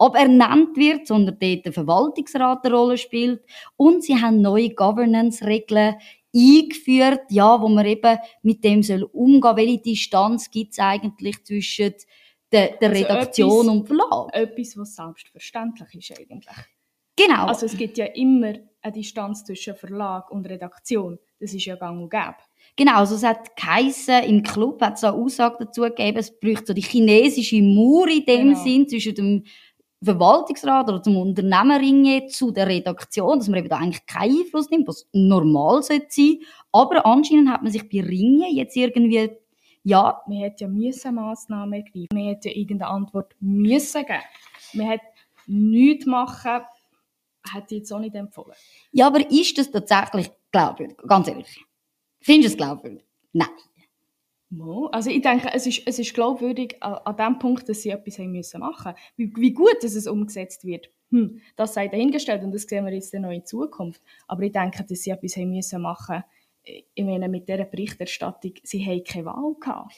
abernannt 0.00 0.76
wird, 0.76 1.06
sondern 1.06 1.38
dort 1.38 1.66
der 1.66 1.72
Verwaltungsrat 1.72 2.64
eine 2.64 2.74
Rolle 2.74 2.96
spielt. 2.96 3.42
Und 3.76 4.02
sie 4.02 4.16
haben 4.16 4.40
neue 4.40 4.70
Governance-Regeln 4.70 5.96
eingeführt, 6.34 7.22
ja, 7.28 7.60
wo 7.60 7.68
man 7.68 7.84
eben 7.84 8.18
mit 8.42 8.64
dem 8.64 8.82
soll 8.82 9.02
umgehen. 9.02 9.56
Welche 9.56 9.82
Distanz 9.82 10.50
gibt 10.50 10.72
es 10.72 10.78
eigentlich 10.78 11.44
zwischen 11.44 11.94
der, 12.50 12.76
der 12.78 12.90
Also 12.90 13.02
Redaktion 13.04 13.50
etwas- 13.50 13.68
und 13.68 13.86
Verlag? 13.86 14.28
Etwas, 14.32 14.76
was 14.78 14.94
selbstverständlich 14.94 15.94
ist 15.94 16.18
eigentlich. 16.18 16.56
Genau. 17.16 17.46
Also 17.46 17.66
es 17.66 17.76
gibt 17.76 17.98
ja 17.98 18.06
immer 18.06 18.54
eine 18.82 18.92
Distanz 18.92 19.44
zwischen 19.44 19.74
Verlag 19.74 20.30
und 20.30 20.48
Redaktion. 20.48 21.18
Das 21.38 21.54
ist 21.54 21.64
ja 21.64 21.76
gang 21.76 22.00
und 22.00 22.10
gäbe. 22.10 22.36
Genau, 22.76 22.96
also 22.96 23.14
es 23.14 23.24
hat 23.24 23.56
geheissen, 23.56 24.22
im 24.24 24.42
Club 24.42 24.80
hat 24.82 24.96
es 24.96 25.04
eine 25.04 25.14
Aussage 25.14 25.64
dazu 25.64 25.82
gegeben, 25.82 26.18
es 26.18 26.38
bräuchte 26.38 26.66
so 26.68 26.72
die 26.74 26.82
chinesische 26.82 27.60
Mauer 27.62 28.08
in 28.08 28.24
dem 28.24 28.48
Genau. 28.48 28.62
Sinn 28.62 28.88
zwischen 28.88 29.14
dem 29.14 29.44
Verwaltungsrat 30.02 30.88
oder 30.88 31.02
zum 31.02 31.18
Unternehmerring 31.18 32.28
zu 32.30 32.50
der 32.52 32.66
Redaktion, 32.66 33.38
dass 33.38 33.48
man 33.48 33.58
eben 33.58 33.68
da 33.68 33.76
eigentlich 33.76 34.06
keinen 34.06 34.38
Einfluss 34.38 34.70
nimmt, 34.70 34.88
was 34.88 35.06
normal 35.12 35.82
sollte 35.82 36.06
sein. 36.08 36.38
Aber 36.72 37.04
anscheinend 37.04 37.50
hat 37.50 37.62
man 37.62 37.70
sich 37.70 37.86
bei 37.88 38.00
Ringen 38.00 38.54
jetzt 38.54 38.76
irgendwie, 38.76 39.30
ja. 39.82 40.22
Man 40.26 40.38
hätte 40.38 40.64
ja 40.64 40.68
müssen 40.68 41.14
Massnahmen 41.14 41.74
ergreifen. 41.74 42.08
Man 42.14 42.24
hätte 42.24 42.48
ja 42.48 42.56
irgendeine 42.56 42.90
Antwort 42.90 43.34
müssen 43.40 44.06
geben. 44.06 44.22
Man 44.72 44.86
hätte 44.86 45.04
nichts 45.46 46.06
machen, 46.06 46.62
hätte 47.52 47.74
ich 47.74 47.80
jetzt 47.80 47.92
auch 47.92 47.98
nicht 47.98 48.14
empfohlen. 48.14 48.56
Ja, 48.92 49.06
aber 49.06 49.30
ist 49.30 49.58
das 49.58 49.70
tatsächlich 49.70 50.30
glaubwürdig? 50.50 50.96
Ganz 51.06 51.28
ehrlich. 51.28 51.64
Findest 52.20 52.54
du 52.54 52.62
es 52.62 52.66
glaubwürdig? 52.66 53.04
Nein. 53.32 53.48
Also 54.90 55.10
ich 55.10 55.22
denke, 55.22 55.48
es 55.52 55.66
ist, 55.66 55.82
es 55.86 56.00
ist 56.00 56.12
glaubwürdig 56.12 56.82
an, 56.82 56.94
an 57.04 57.16
dem 57.16 57.38
Punkt, 57.38 57.68
dass 57.68 57.82
sie 57.82 57.90
etwas 57.90 58.18
haben 58.18 58.32
müssen 58.32 58.60
machen 58.60 58.94
wie, 59.16 59.32
wie 59.36 59.52
gut 59.52 59.76
dass 59.82 59.94
es 59.94 60.08
umgesetzt 60.08 60.64
wird, 60.64 60.90
hm, 61.10 61.40
das 61.54 61.74
sei 61.74 61.86
dahingestellt 61.86 62.42
und 62.42 62.52
das 62.52 62.62
sehen 62.62 62.84
wir 62.84 62.92
jetzt 62.92 63.14
noch 63.14 63.30
in 63.30 63.44
Zukunft. 63.44 64.02
Aber 64.26 64.42
ich 64.42 64.52
denke, 64.52 64.84
dass 64.84 65.02
sie 65.02 65.10
etwas 65.10 65.36
haben 65.36 65.50
müssen 65.50 65.80
machen 65.80 66.24
ich 66.94 67.04
meine, 67.04 67.28
mit 67.28 67.48
dieser 67.48 67.64
Berichterstattung, 67.64 68.52
sie 68.62 68.84
haben 68.84 69.04
keine 69.04 69.26
Wahl 69.26 69.54
gehabt. 69.60 69.92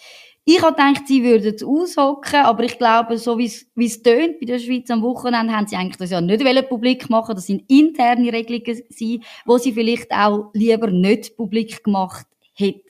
Ich 0.45 0.61
habe 0.61 0.75
gedacht, 0.75 1.07
sie 1.07 1.23
würden 1.23 1.55
es 1.55 1.63
aushocken, 1.63 2.41
aber 2.41 2.65
ich 2.65 2.79
glaube, 2.79 3.17
so 3.19 3.39
wie 3.39 3.45
es 3.47 4.03
tönt 4.03 4.41
bei 4.41 4.47
der 4.47 4.59
Schweiz 4.59 4.91
am 4.91 5.03
Wochenende, 5.03 5.55
haben 5.55 5.67
sie 5.67 5.77
eigentlich 5.77 5.99
das 5.99 6.11
ja 6.11 6.21
nicht 6.21 6.69
publik 6.69 7.09
machen 7.11 7.35
Das 7.35 7.47
sind 7.47 7.71
interne 7.71 8.33
Regelungen 8.33 8.65
gewesen, 8.65 9.23
die 9.47 9.59
sie 9.59 9.73
vielleicht 9.73 10.11
auch 10.11 10.51
lieber 10.53 10.91
nicht 10.91 11.37
publik 11.37 11.85
gemacht 11.85 12.27
hätten. 12.55 12.81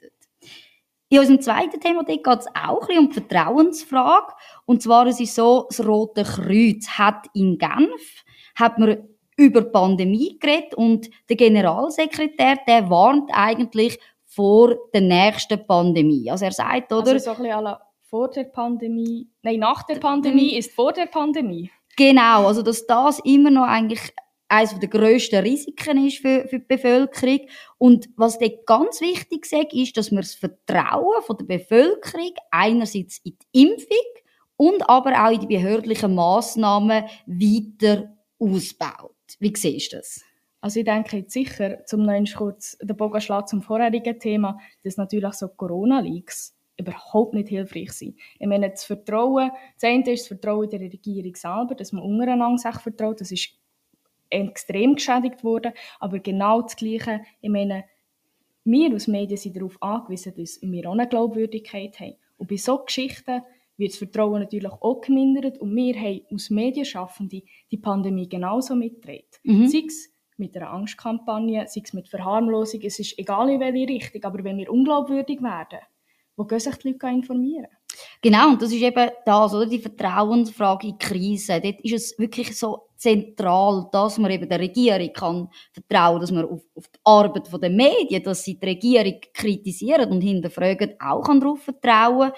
In 1.12 1.18
unserem 1.18 1.42
zweiten 1.42 1.78
Thema 1.78 2.04
geht 2.04 2.26
es 2.26 2.46
auch 2.54 2.88
ein 2.88 2.98
um 3.00 3.10
die 3.10 3.20
Vertrauensfrage. 3.20 4.32
Und 4.64 4.80
zwar 4.80 5.06
es 5.06 5.20
ist 5.20 5.34
so, 5.34 5.66
das 5.68 5.86
Rote 5.86 6.22
Kreuz 6.22 6.88
hat 6.88 7.26
in 7.34 7.58
Genf, 7.58 8.24
hat 8.54 8.78
man 8.78 8.96
über 9.42 9.62
die 9.62 9.70
Pandemie 9.70 10.38
geredet 10.38 10.74
und 10.74 11.10
der 11.28 11.36
Generalsekretär, 11.36 12.58
der 12.66 12.88
warnt 12.88 13.30
eigentlich 13.32 13.98
vor 14.24 14.76
der 14.94 15.02
nächsten 15.02 15.66
Pandemie. 15.66 16.30
Also 16.30 16.44
er 16.46 16.52
sagt, 16.52 16.92
oder? 16.92 17.12
Also 17.12 17.18
so 17.18 17.30
ein 17.30 17.42
bisschen 17.42 17.76
vor 18.02 18.30
der 18.30 18.44
Pandemie, 18.44 19.28
nein, 19.42 19.58
nach 19.58 19.82
der 19.84 19.96
Pandemie 19.96 20.56
ist 20.56 20.72
vor 20.72 20.92
der 20.92 21.06
Pandemie. 21.06 21.70
Genau, 21.96 22.46
also 22.46 22.62
dass 22.62 22.86
das 22.86 23.18
immer 23.20 23.50
noch 23.50 23.66
eigentlich 23.66 24.12
eines 24.48 24.78
der 24.78 24.88
grössten 24.88 25.42
Risiken 25.42 26.06
ist 26.06 26.18
für, 26.18 26.46
für 26.46 26.58
die 26.58 26.66
Bevölkerung. 26.66 27.40
Und 27.78 28.10
was 28.16 28.38
dort 28.38 28.66
ganz 28.66 29.00
wichtig 29.00 29.50
ist, 29.50 29.72
ist, 29.72 29.96
dass 29.96 30.10
man 30.10 30.20
das 30.20 30.34
Vertrauen 30.34 31.22
von 31.22 31.38
der 31.38 31.46
Bevölkerung 31.46 32.32
einerseits 32.50 33.18
in 33.24 33.36
die 33.52 33.62
Impfung 33.62 33.96
und 34.56 34.88
aber 34.88 35.24
auch 35.24 35.32
in 35.32 35.40
die 35.40 35.46
behördlichen 35.46 36.14
Massnahmen 36.14 37.04
weiter 37.26 38.14
ausbaut. 38.38 39.11
Wie 39.40 39.52
siehst 39.56 39.92
du 39.92 39.96
das? 39.96 40.24
Also 40.60 40.78
ich 40.78 40.86
denke 40.86 41.18
jetzt 41.18 41.32
sicher, 41.32 41.84
zum 41.86 42.04
noch 42.04 42.34
kurz 42.36 42.78
den 42.80 42.96
Bogen 42.96 43.20
schlagen 43.20 43.48
zum 43.48 43.62
vorherigen 43.62 44.18
Thema, 44.18 44.58
dass 44.84 44.96
natürlich 44.96 45.34
so 45.34 45.48
Corona-Leaks 45.48 46.56
überhaupt 46.78 47.34
nicht 47.34 47.48
hilfreich 47.48 47.92
sind. 47.92 48.16
Ich 48.38 48.46
meine, 48.46 48.70
das 48.70 48.84
Vertrauen, 48.84 49.50
das 49.74 49.84
eine 49.84 50.08
ist 50.10 50.22
das 50.22 50.28
Vertrauen 50.28 50.70
der 50.70 50.80
Regierung 50.80 51.34
selber, 51.34 51.74
dass 51.74 51.92
man 51.92 52.04
untereinander 52.04 52.58
sich 52.58 52.80
vertraut, 52.80 53.20
das 53.20 53.32
ist 53.32 53.50
extrem 54.30 54.94
geschädigt 54.94 55.44
worden. 55.44 55.72
Aber 56.00 56.18
genau 56.18 56.62
das 56.62 56.76
Gleiche, 56.76 57.22
ich 57.40 57.50
meine, 57.50 57.84
wir 58.64 58.92
als 58.92 59.08
Medien 59.08 59.38
sind 59.38 59.56
darauf 59.56 59.82
angewiesen, 59.82 60.34
dass 60.36 60.60
wir 60.62 60.88
auch 60.88 60.92
eine 60.92 61.08
Glaubwürdigkeit 61.08 61.98
haben. 61.98 62.14
Und 62.38 62.48
bei 62.48 62.56
solchen 62.56 62.86
Geschichten 62.86 63.42
wird 63.82 63.92
das 63.92 63.98
Vertrauen 63.98 64.40
natürlich 64.40 64.72
auch 64.72 65.00
gemindert. 65.00 65.58
Und 65.58 65.74
wir 65.76 65.94
haben 65.94 66.22
als 66.30 66.48
Medienschaffende 66.50 67.42
die 67.70 67.76
Pandemie 67.76 68.28
genauso 68.28 68.74
mitgetragen. 68.74 69.26
Mhm. 69.42 69.66
Sei 69.66 69.82
es 69.86 70.10
mit 70.36 70.56
einer 70.56 70.70
Angstkampagne, 70.70 71.66
sei 71.68 71.82
es 71.84 71.92
mit 71.92 72.08
Verharmlosung, 72.08 72.80
es 72.82 72.98
ist 72.98 73.18
egal 73.18 73.50
in 73.50 73.60
welche 73.60 73.88
Richtung, 73.88 74.24
aber 74.24 74.42
wenn 74.44 74.56
wir 74.56 74.70
unglaubwürdig 74.70 75.42
werden, 75.42 75.80
wo 76.36 76.44
gehen 76.44 76.60
sich 76.60 76.74
die 76.76 76.88
Leute 76.88 77.06
informieren? 77.08 77.68
Genau, 78.22 78.50
und 78.50 78.62
das 78.62 78.72
ist 78.72 78.80
eben 78.80 79.10
das, 79.26 79.54
oder? 79.54 79.66
Die 79.66 79.78
Vertrauensfrage 79.78 80.88
in 80.88 80.98
Krisen. 80.98 81.60
Dort 81.62 81.80
ist 81.82 81.92
es 81.92 82.18
wirklich 82.18 82.56
so 82.56 82.88
zentral, 82.96 83.88
dass 83.92 84.16
man 84.18 84.30
eben 84.30 84.48
der 84.48 84.60
Regierung 84.60 85.12
kann 85.12 85.48
vertrauen, 85.72 86.20
dass 86.20 86.30
man 86.30 86.44
auf, 86.44 86.62
auf 86.74 86.88
die 86.88 87.00
Arbeit 87.04 87.50
der 87.62 87.70
Medien, 87.70 88.22
dass 88.22 88.44
sie 88.44 88.58
die 88.58 88.66
Regierung 88.66 89.20
kritisieren 89.34 90.10
und 90.10 90.20
hinterfragen, 90.20 90.94
auch 91.00 91.22
kann 91.22 91.40
darauf 91.40 91.62
vertrauen. 91.62 92.32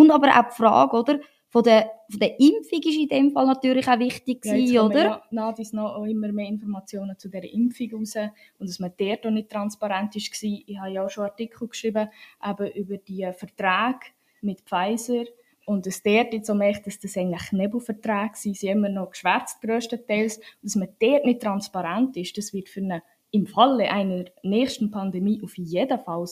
Und 0.00 0.10
aber 0.10 0.28
auch 0.28 0.48
die 0.48 0.56
Frage, 0.56 0.96
oder? 0.96 1.20
Von 1.48 1.64
der, 1.64 1.90
von 2.08 2.20
der 2.20 2.38
Impfung 2.38 2.78
ist 2.78 2.96
in 2.96 3.08
dem 3.08 3.32
Fall 3.32 3.46
natürlich 3.46 3.88
auch 3.88 3.98
wichtig 3.98 4.44
ja, 4.44 4.52
gewesen, 4.52 4.78
oder? 4.78 5.02
Ja, 5.02 5.22
Nadis 5.32 5.72
noch 5.72 6.04
immer 6.04 6.30
mehr 6.30 6.46
Informationen 6.46 7.18
zu 7.18 7.28
dieser 7.28 7.52
Impfung 7.52 7.90
raus 7.92 8.14
und 8.58 8.68
dass 8.68 8.78
man 8.78 8.92
dort 8.96 9.26
auch 9.26 9.30
nicht 9.30 9.50
transparent 9.50 10.14
war. 10.14 10.62
Ich 10.66 10.78
habe 10.78 10.90
ja 10.90 11.04
auch 11.04 11.10
schon 11.10 11.24
Artikel 11.24 11.66
geschrieben 11.66 12.08
eben 12.48 12.66
über 12.72 12.96
die 12.98 13.28
Verträge 13.32 14.12
mit 14.42 14.60
Pfizer 14.60 15.24
und 15.66 15.86
dass 15.86 16.02
dort 16.02 16.32
jetzt 16.32 16.46
so 16.46 16.54
merkt, 16.54 16.86
dass 16.86 17.00
das 17.00 17.16
eigentlich 17.16 17.52
Nebelverträge 17.52 18.34
sind, 18.34 18.56
sie 18.56 18.68
immer 18.68 18.88
noch 18.88 19.10
geschwärzt 19.10 19.60
größtenteils, 19.60 20.36
und 20.36 20.44
dass 20.62 20.76
man 20.76 20.88
dort 21.00 21.24
nicht 21.24 21.42
transparent 21.42 22.16
ist, 22.16 22.38
das 22.38 22.52
wird 22.52 22.68
für 22.68 22.80
eine, 22.80 23.02
im 23.32 23.46
Falle 23.46 23.90
einer 23.90 24.24
nächsten 24.42 24.90
Pandemie 24.90 25.40
auf 25.42 25.56
jeden 25.58 25.98
Fall 26.00 26.26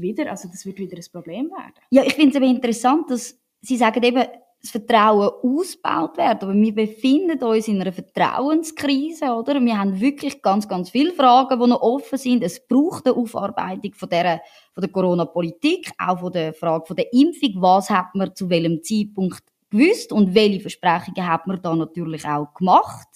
wieder, 0.00 0.30
also 0.30 0.48
das 0.48 0.64
wird 0.66 0.78
wieder 0.78 0.96
ein 0.96 1.04
Problem 1.12 1.50
werden. 1.50 1.74
Ja, 1.90 2.02
ich 2.04 2.14
finde 2.14 2.30
es 2.30 2.36
aber 2.36 2.46
interessant, 2.46 3.10
dass 3.10 3.38
Sie 3.62 3.76
sagen 3.76 4.02
eben, 4.02 4.24
das 4.60 4.70
Vertrauen 4.70 5.30
ausgebaut 5.42 6.16
werden. 6.18 6.50
Aber 6.50 6.54
wir 6.54 6.74
befinden 6.74 7.42
uns 7.42 7.68
in 7.68 7.80
einer 7.80 7.92
Vertrauenskrise, 7.92 9.32
oder? 9.32 9.60
Wir 9.60 9.78
haben 9.78 9.98
wirklich 10.00 10.42
ganz, 10.42 10.68
ganz 10.68 10.90
viele 10.90 11.12
Fragen, 11.12 11.58
die 11.58 11.66
noch 11.66 11.80
offen 11.80 12.18
sind. 12.18 12.42
Es 12.42 12.66
braucht 12.66 13.06
eine 13.06 13.16
Aufarbeitung 13.16 13.94
von 13.94 14.08
der, 14.08 14.42
von 14.74 14.82
der 14.82 14.90
Corona-Politik, 14.90 15.90
auch 15.98 16.20
von 16.20 16.32
der 16.32 16.52
Frage 16.52 16.86
von 16.86 16.96
der 16.96 17.12
Impfung. 17.12 17.54
Was 17.56 17.88
hat 17.88 18.14
man 18.14 18.34
zu 18.34 18.50
welchem 18.50 18.82
Zeitpunkt 18.82 19.42
gewusst 19.70 20.12
und 20.12 20.34
welche 20.34 20.60
Versprechungen 20.60 21.26
hat 21.26 21.46
man 21.46 21.62
da 21.62 21.74
natürlich 21.74 22.26
auch 22.26 22.52
gemacht? 22.52 23.08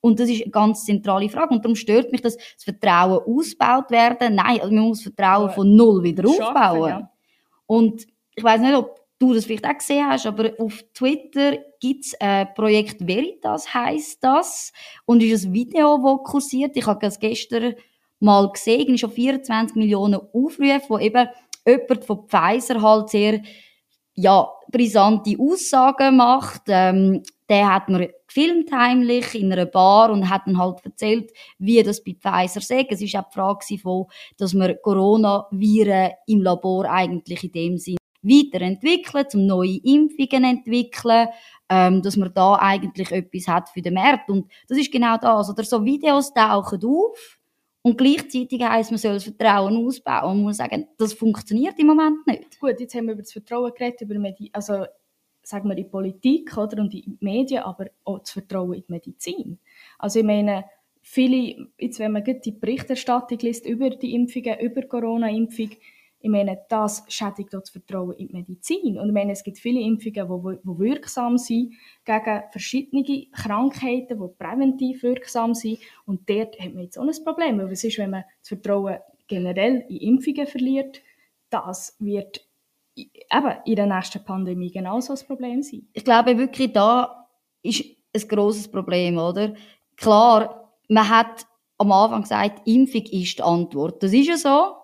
Und 0.00 0.18
das 0.18 0.28
ist 0.30 0.42
eine 0.42 0.50
ganz 0.50 0.84
zentrale 0.84 1.28
Frage. 1.28 1.54
Und 1.54 1.64
darum 1.64 1.76
stört 1.76 2.10
mich, 2.12 2.22
dass 2.22 2.36
das 2.36 2.64
Vertrauen 2.64 3.20
ausgebaut 3.26 3.90
werden. 3.90 4.36
Nein, 4.36 4.60
also 4.60 4.74
man 4.74 4.84
muss 4.84 5.02
Vertrauen 5.02 5.50
von 5.50 5.76
null 5.76 6.02
wieder 6.02 6.28
aufbauen. 6.28 6.88
Ja. 6.88 7.10
Und 7.66 8.06
ich 8.34 8.42
weiß 8.42 8.60
nicht, 8.60 8.74
ob 8.74 9.00
du 9.18 9.34
das 9.34 9.44
vielleicht 9.44 9.66
auch 9.66 9.76
gesehen 9.76 10.06
hast, 10.06 10.26
aber 10.26 10.52
auf 10.58 10.82
Twitter 10.94 11.58
gibt 11.78 12.06
es 12.06 12.20
ein 12.20 12.52
Projekt 12.54 13.06
Veritas, 13.06 13.72
heisst 13.74 14.24
das. 14.24 14.72
Und 15.04 15.22
ist 15.22 15.44
ein 15.44 15.52
Video, 15.52 15.98
das 15.98 16.30
kursiert. 16.30 16.76
Ich 16.76 16.86
habe 16.86 17.00
das 17.00 17.18
gestern 17.18 17.74
mal 18.18 18.50
gesehen, 18.50 18.96
schon 18.98 19.10
24 19.10 19.76
Millionen 19.76 20.20
Aufrufe, 20.32 20.82
wo 20.88 20.98
eben 20.98 21.28
jemand 21.66 22.04
von 22.04 22.26
Pfizer 22.26 22.80
halt 22.80 23.10
sehr 23.10 23.40
ja, 24.14 24.48
brisante 24.70 25.36
Aussagen 25.38 26.16
macht. 26.16 26.62
Ähm, 26.68 27.22
der 27.48 27.74
hat 27.74 27.88
mir 27.88 28.10
gefilmt 28.32 28.70
heimlich 28.72 29.34
in 29.34 29.52
einer 29.52 29.66
Bar 29.66 30.10
und 30.10 30.30
hat 30.30 30.42
dann 30.46 30.56
halt 30.56 30.84
erzählt, 30.84 31.32
wie 31.58 31.82
das 31.82 32.02
bei 32.02 32.14
Pfizer 32.14 32.60
sei. 32.60 32.86
Es 32.88 33.02
ist 33.02 33.16
auch 33.16 33.28
die 33.28 33.34
Frage 33.34 33.78
von, 33.78 34.06
dass 34.38 34.54
man 34.54 34.76
Coronaviren 34.82 36.12
im 36.26 36.42
Labor 36.42 36.88
eigentlich 36.88 37.44
in 37.44 37.52
dem 37.52 37.78
Sinn 37.78 37.96
weiterentwickeln, 38.22 39.28
zum 39.28 39.46
neue 39.46 39.78
Impfungen 39.82 40.44
entwickeln, 40.44 41.28
ähm, 41.68 42.02
dass 42.02 42.16
man 42.16 42.32
da 42.34 42.56
eigentlich 42.56 43.10
etwas 43.10 43.48
hat 43.48 43.68
für 43.70 43.82
den 43.82 43.94
Markt. 43.94 44.28
Und 44.28 44.50
das 44.68 44.78
ist 44.78 44.92
genau 44.92 45.16
das. 45.16 45.50
Oder 45.50 45.64
so 45.64 45.84
Videos 45.84 46.32
tauchen 46.32 46.84
auf 46.84 47.38
und 47.82 47.96
gleichzeitig 47.96 48.62
heisst, 48.62 48.90
man 48.90 48.98
soll 48.98 49.14
das 49.14 49.24
Vertrauen 49.24 49.86
ausbauen. 49.86 50.30
Und 50.30 50.36
man 50.36 50.44
muss 50.44 50.58
sagen, 50.58 50.86
das 50.98 51.14
funktioniert 51.14 51.78
im 51.78 51.86
Moment 51.86 52.26
nicht. 52.26 52.60
Gut, 52.60 52.78
jetzt 52.78 52.94
haben 52.94 53.06
wir 53.06 53.14
über 53.14 53.22
das 53.22 53.32
Vertrauen 53.32 53.72
geredet, 53.74 54.02
über 54.02 54.18
Medi 54.18 54.50
also 54.52 54.84
sagen 55.50 55.68
wir 55.68 55.74
die 55.74 55.84
Politik 55.84 56.56
oder, 56.56 56.80
und 56.80 56.92
die 56.92 57.16
Medien, 57.20 57.62
aber 57.62 57.86
auch 58.04 58.20
das 58.20 58.30
Vertrauen 58.30 58.74
in 58.74 58.82
die 58.82 58.92
Medizin. 58.92 59.58
Also 59.98 60.20
ich 60.20 60.24
meine, 60.24 60.64
viele, 61.02 61.68
jetzt 61.78 61.98
wenn 61.98 62.12
man 62.12 62.24
die 62.24 62.52
Berichterstattung 62.52 63.38
liest 63.38 63.66
über 63.66 63.90
die 63.90 64.14
Impfungen, 64.14 64.60
über 64.60 64.82
Corona-Impfung, 64.82 65.70
ich 66.22 66.28
meine, 66.28 66.58
das 66.68 67.02
schädigt 67.08 67.54
auch 67.54 67.60
das 67.60 67.70
Vertrauen 67.70 68.14
in 68.16 68.28
die 68.28 68.34
Medizin. 68.34 68.98
Und 68.98 69.08
ich 69.08 69.14
meine, 69.14 69.32
es 69.32 69.42
gibt 69.42 69.58
viele 69.58 69.80
Impfungen, 69.80 70.12
die, 70.12 70.78
wirksam 70.78 71.38
sind 71.38 71.72
gegen 72.04 72.42
verschiedene 72.50 73.26
Krankheiten, 73.32 74.20
die 74.20 74.34
präventiv 74.38 75.02
wirksam 75.02 75.54
sind. 75.54 75.78
Und 76.04 76.28
dort 76.28 76.60
hat 76.60 76.74
man 76.74 76.84
jetzt 76.84 76.98
auch 76.98 77.06
ein 77.06 77.24
Problem. 77.24 77.58
Weil 77.58 77.70
was 77.70 77.84
ist, 77.84 77.96
wenn 77.96 78.10
man 78.10 78.24
das 78.40 78.48
Vertrauen 78.48 78.98
generell 79.28 79.86
in 79.88 79.96
Impfungen 79.96 80.46
verliert? 80.46 81.00
Das 81.48 81.96
wird 81.98 82.46
eben 83.02 83.56
in 83.64 83.76
der 83.76 83.86
nächsten 83.86 84.24
Pandemie 84.24 84.70
genauso 84.70 85.12
ein 85.12 85.26
Problem 85.26 85.62
sein. 85.62 85.88
Ich 85.92 86.04
glaube 86.04 86.36
wirklich, 86.36 86.72
da 86.72 87.26
ist 87.62 87.84
ein 88.14 88.28
grosses 88.28 88.68
Problem, 88.68 89.18
oder? 89.18 89.54
Klar, 89.96 90.72
man 90.88 91.08
hat 91.08 91.46
am 91.78 91.92
Anfang 91.92 92.22
gesagt, 92.22 92.66
Impfung 92.66 93.04
ist 93.04 93.38
die 93.38 93.42
Antwort. 93.42 94.02
Das 94.02 94.12
ist 94.12 94.28
ja 94.28 94.36
so. 94.36 94.76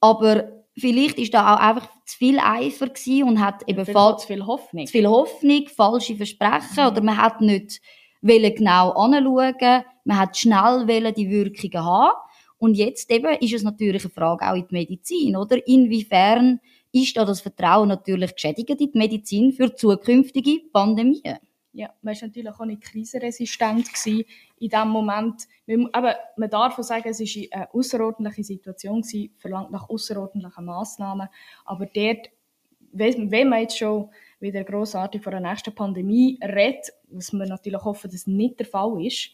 Aber 0.00 0.48
vielleicht 0.76 1.18
ist 1.18 1.32
da 1.32 1.54
auch 1.54 1.60
einfach 1.60 1.88
zu 2.04 2.18
viel 2.18 2.38
Eifer 2.38 2.88
und 3.24 3.40
hat 3.40 3.62
eben 3.68 3.86
falsch 3.86 4.22
zu 4.22 4.26
viel 4.26 4.44
Hoffnung. 4.46 4.86
Zu 4.86 4.92
viel 4.92 5.06
Hoffnung, 5.06 5.68
falsche 5.68 6.16
Versprechen 6.16 6.84
mhm. 6.84 6.86
oder 6.86 7.02
man 7.02 7.16
hat 7.16 7.40
nicht 7.40 7.80
wollen 8.20 8.54
genau 8.54 8.90
anschauen, 8.90 9.84
man 10.04 10.18
hat 10.18 10.36
schnell 10.36 10.88
wollen 10.88 11.14
die 11.14 11.30
Wirkungen 11.30 11.84
haben. 11.84 12.16
Und 12.58 12.74
jetzt 12.74 13.10
eben 13.10 13.36
ist 13.40 13.52
es 13.52 13.62
natürlich 13.62 14.04
eine 14.04 14.10
Frage 14.10 14.50
auch 14.50 14.54
in 14.54 14.66
die 14.66 14.74
Medizin, 14.74 15.36
oder? 15.36 15.66
Inwiefern 15.66 16.60
ist 16.94 17.16
da 17.16 17.24
das 17.24 17.40
Vertrauen 17.40 17.88
natürlich 17.88 18.34
geschädigt 18.34 18.70
in 18.70 18.76
die 18.78 18.90
Medizin 18.94 19.52
für 19.52 19.74
zukünftige 19.74 20.60
Pandemien? 20.72 21.38
Ja, 21.72 21.92
man 22.02 22.14
war 22.14 22.28
natürlich 22.28 22.52
auch 22.52 22.64
nicht 22.64 22.82
krisenresistent 22.82 23.88
in 24.06 24.68
dem 24.68 24.88
Moment. 24.88 25.42
Aber 25.92 26.14
man 26.36 26.48
darf 26.48 26.78
auch 26.78 26.84
sagen, 26.84 27.08
es 27.08 27.18
war 27.18 27.46
eine 27.50 27.74
außerordentliche 27.74 28.44
Situation 28.44 29.02
verlangt 29.36 29.72
nach 29.72 29.88
außerordentlichen 29.90 30.64
Massnahmen. 30.64 31.28
Aber 31.64 31.86
dort, 31.86 32.30
wenn 32.92 33.48
man 33.48 33.62
jetzt 33.62 33.78
schon 33.78 34.08
wieder 34.38 34.62
grossartig 34.62 35.20
vor 35.20 35.32
der 35.32 35.40
nächsten 35.40 35.74
Pandemie 35.74 36.38
redet, 36.40 36.92
was 37.08 37.32
wir 37.32 37.44
natürlich 37.44 37.82
hoffen, 37.82 38.08
dass 38.08 38.28
nicht 38.28 38.60
der 38.60 38.66
Fall 38.66 39.04
ist, 39.04 39.30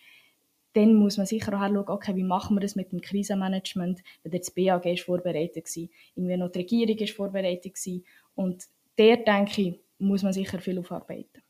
dann 0.73 0.95
muss 0.95 1.17
man 1.17 1.27
sicher 1.27 1.53
auch 1.55 1.67
schauen, 1.67 1.89
okay, 1.89 2.15
wie 2.15 2.23
machen 2.23 2.57
wir 2.57 2.61
das 2.61 2.77
mit 2.77 2.93
dem 2.93 3.01
Krisenmanagement, 3.01 4.03
weil 4.23 4.39
das 4.39 4.51
BAG 4.51 4.87
ist 4.87 5.05
vorbereitet 5.05 5.67
war, 5.67 5.89
irgendwie 6.15 6.37
noch 6.37 6.51
die 6.51 6.59
Regierung 6.61 6.97
ist 6.97 7.17
vorbereitet 7.17 7.75
war. 7.75 8.01
Und 8.35 8.65
der 8.97 9.17
denke 9.19 9.63
ich, 9.63 9.81
muss 9.99 10.23
man 10.23 10.33
sicher 10.33 10.59
viel 10.61 10.79
aufarbeiten. 10.79 11.43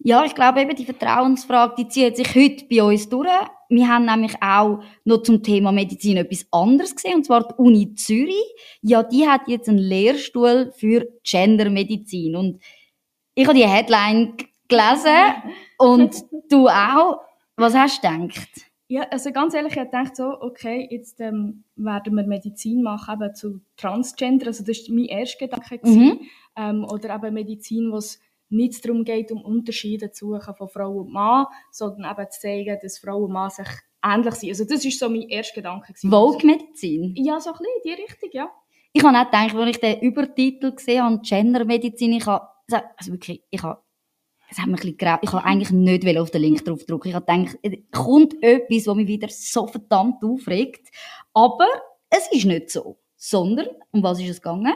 Ja, 0.00 0.24
ich 0.24 0.34
glaube 0.34 0.60
eben, 0.60 0.76
die 0.76 0.84
Vertrauensfrage, 0.84 1.74
die 1.78 1.88
zieht 1.88 2.16
sich 2.16 2.34
heute 2.34 2.64
bei 2.66 2.82
uns 2.82 3.08
durch. 3.08 3.28
Wir 3.68 3.88
haben 3.88 4.04
nämlich 4.04 4.34
auch 4.40 4.80
noch 5.04 5.22
zum 5.22 5.42
Thema 5.42 5.72
Medizin 5.72 6.16
etwas 6.18 6.46
anderes 6.52 6.94
gesehen, 6.94 7.16
und 7.16 7.26
zwar 7.26 7.48
die 7.48 7.54
Uni 7.54 7.94
Zürich. 7.94 8.54
Ja, 8.80 9.02
die 9.02 9.26
hat 9.26 9.48
jetzt 9.48 9.68
einen 9.68 9.78
Lehrstuhl 9.78 10.72
für 10.76 11.08
Gendermedizin. 11.24 12.36
Und 12.36 12.62
ich 13.34 13.46
habe 13.46 13.58
die 13.58 13.66
Headline 13.66 14.36
gelesen 14.68 15.42
und 15.78 16.14
du 16.48 16.68
auch. 16.68 17.20
Was 17.58 17.74
hast 17.74 18.04
du 18.04 18.08
gedacht? 18.08 18.48
Ja, 18.90 19.02
also 19.10 19.32
ganz 19.32 19.52
ehrlich, 19.52 19.76
ich 19.76 19.90
dachte 19.90 20.14
so, 20.14 20.40
okay, 20.40 20.88
jetzt 20.90 21.20
ähm, 21.20 21.64
werden 21.76 22.14
wir 22.14 22.26
Medizin 22.26 22.82
machen 22.82 23.20
eben 23.20 23.34
zu 23.34 23.60
Transgender. 23.76 24.46
Also 24.46 24.64
das 24.64 24.88
war 24.88 24.94
mein 24.94 25.04
erster 25.04 25.46
Gedanke. 25.46 25.80
Mhm. 25.82 26.20
Ähm, 26.56 26.84
oder 26.84 27.14
eben 27.14 27.34
Medizin, 27.34 27.92
wo 27.92 27.96
es 27.96 28.18
nicht 28.48 28.82
darum 28.82 29.04
geht, 29.04 29.30
um 29.30 29.42
Unterschiede 29.42 30.10
zu 30.10 30.32
suchen 30.32 30.54
von 30.54 30.68
Frau 30.68 30.90
und 31.00 31.12
Mann, 31.12 31.46
sondern 31.70 32.10
eben 32.10 32.30
zu 32.30 32.40
zeigen, 32.40 32.78
dass 32.80 32.98
Frau 32.98 33.24
und 33.24 33.32
Mann 33.32 33.50
sich 33.50 33.68
ähnlich 34.02 34.34
sind. 34.36 34.50
Also 34.50 34.64
das 34.64 34.84
war 34.84 34.90
so 34.90 35.10
mein 35.10 35.28
erster 35.28 35.56
Gedanke. 35.56 35.92
Vogue-Medizin? 35.94 37.14
Ja, 37.16 37.40
so 37.40 37.50
ein 37.50 37.58
bisschen, 37.58 37.82
die 37.84 38.02
Richtung, 38.02 38.30
ja. 38.32 38.50
Ich 38.92 39.04
habe 39.04 39.18
auch 39.18 39.24
gedacht, 39.26 39.54
als 39.54 39.70
ich 39.70 39.80
den 39.80 40.00
Übertitel 40.00 40.72
gesehen 40.72 41.02
habe, 41.02 41.20
Gender-Medizin, 41.20 42.12
ich 42.14 42.26
habe, 42.26 42.48
also 42.96 43.12
wirklich, 43.12 43.42
ich 43.50 43.62
habe 43.62 43.82
es 44.50 44.58
hat 44.58 44.66
mich 44.66 44.82
ein 44.82 44.96
bisschen 44.96 45.18
Ich 45.22 45.32
habe 45.32 45.44
eigentlich 45.44 45.70
nicht 45.70 46.18
auf 46.18 46.30
den 46.30 46.42
Link 46.42 46.64
draufdrücken. 46.64 47.10
Ich 47.10 47.14
habe 47.14 47.26
gedacht, 47.26 47.58
kommt 47.92 48.42
etwas, 48.42 48.84
das 48.84 48.94
mich 48.96 49.06
wieder 49.06 49.28
so 49.28 49.66
verdammt 49.66 50.24
aufregt. 50.24 50.88
Aber 51.34 51.66
es 52.08 52.30
ist 52.32 52.46
nicht 52.46 52.70
so. 52.70 52.98
Sondern, 53.16 53.66
um 53.90 54.02
was 54.02 54.20
ist 54.20 54.28
es 54.28 54.42
gegangen? 54.42 54.74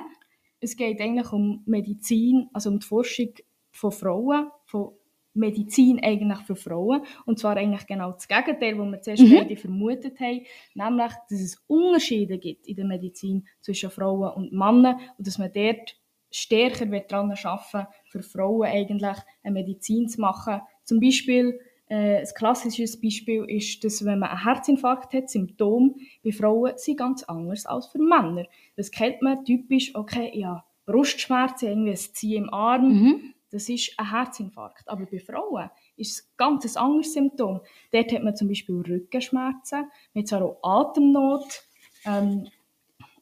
Es 0.61 0.77
geht 0.77 1.01
eigentlich 1.01 1.33
um 1.33 1.63
Medizin, 1.65 2.49
also 2.53 2.71
um 2.71 2.81
die 2.81 2.87
Forschung 2.87 3.31
von 3.71 3.93
Frauen, 3.93 4.51
von 4.67 4.93
Medizin 5.35 6.01
eigentlich 6.03 6.41
für 6.41 6.57
Frauen. 6.57 7.03
Und 7.25 7.39
zwar 7.39 7.57
eigentlich 7.57 7.87
genau 7.87 8.13
das 8.13 8.29
Gegenteil, 8.29 8.79
was 8.79 8.91
wir 8.91 9.01
zuerst 9.01 9.23
mhm. 9.23 9.37
beide 9.37 9.57
vermutet 9.57 10.21
haben. 10.21 10.45
Nämlich, 10.75 11.13
dass 11.31 11.41
es 11.41 11.63
Unterschiede 11.67 12.39
gibt 12.39 12.67
in 12.67 12.77
der 12.77 12.85
Medizin 12.85 13.47
zwischen 13.61 13.91
Frauen 13.91 14.35
und 14.35 14.53
Männern 14.53 15.01
und 15.17 15.27
dass 15.27 15.39
man 15.39 15.51
dort 15.53 15.97
stärker 16.33 16.87
daran 16.87 17.31
arbeiten 17.31 17.87
für 18.09 18.23
Frauen 18.23 18.67
eigentlich 18.67 19.19
eine 19.45 19.55
Medizin 19.55 20.09
zu 20.09 20.21
machen. 20.21 20.61
Zum 20.85 20.99
Beispiel, 20.99 21.61
äh, 21.89 22.21
ein 22.21 22.29
klassisches 22.35 22.99
Beispiel 23.01 23.45
ist, 23.49 23.85
dass 23.85 24.05
wenn 24.05 24.19
man 24.19 24.31
einen 24.31 24.45
Herzinfarkt 24.45 25.13
hat, 25.13 25.29
Symptome 25.29 25.95
bei 26.25 26.33
Frauen 26.33 26.73
sind 26.77 26.97
ganz 26.97 27.23
anders 27.25 27.67
als 27.67 27.89
für 27.89 27.99
Männer. 27.99 28.47
Das 28.77 28.91
kennt 28.91 29.21
man 29.21 29.45
typisch, 29.45 29.95
okay, 29.95 30.33
ja, 30.35 30.65
Brustschmerzen, 30.87 31.69
irgendwie 31.69 31.91
ein 31.91 31.97
Ziehen 31.97 32.45
im 32.45 32.55
Arm, 32.55 32.89
mhm. 32.89 33.35
das 33.51 33.69
ist 33.69 33.93
ein 33.99 34.11
Herzinfarkt. 34.11 34.89
Aber 34.89 35.05
bei 35.05 35.19
Frauen 35.19 35.71
ist 35.97 36.13
es 36.13 36.37
ganz 36.39 36.77
ein 36.77 36.83
anderes 36.83 37.13
Symptom. 37.13 37.61
Dort 37.93 38.13
hat 38.13 38.23
man 38.23 38.37
zum 38.37 38.49
Beispiel 38.49 38.77
Rückenschmerzen, 38.77 39.91
man 40.15 40.25
hat 40.25 40.33
auch 40.33 40.59
Atemnot 40.63 41.63
ähm, 42.07 42.49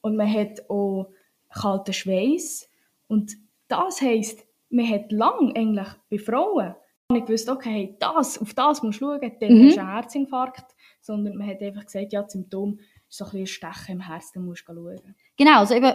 und 0.01 0.17
man 0.17 0.33
hat 0.33 0.71
auch 0.71 1.11
kalten 1.53 1.93
Schweiß 1.93 2.70
und 3.11 3.33
das 3.69 4.01
heisst, 4.01 4.47
man 4.71 4.89
hat 4.89 5.11
lang 5.13 5.53
eigentlich 5.57 5.89
bei 6.11 6.19
Frauen 6.19 6.75
nicht 7.13 7.27
gewusst, 7.27 7.49
okay, 7.49 7.71
hey, 7.71 7.97
das, 7.99 8.41
auf 8.41 8.55
das 8.55 8.83
musst 8.85 9.01
du 9.01 9.07
schauen, 9.07 9.33
dann 9.41 9.53
mhm. 9.53 9.67
hast 9.67 9.77
du 9.77 9.81
einen 9.81 9.93
Herzinfarkt, 9.93 10.77
sondern 11.01 11.37
man 11.37 11.49
hat 11.49 11.61
einfach 11.61 11.85
gesagt, 11.85 12.13
ja, 12.13 12.23
das 12.23 12.33
Symptom 12.33 12.79
ist 13.09 13.19
so 13.19 13.25
ein 13.25 13.43
bisschen 13.43 13.67
ein 13.67 13.75
Stechen 13.75 13.95
im 13.97 14.01
Herzen, 14.07 14.31
dann 14.35 14.45
musst 14.45 14.63
du 14.69 14.73
schauen. 14.73 15.17
Genau, 15.37 15.59
also 15.59 15.75
eben, 15.75 15.93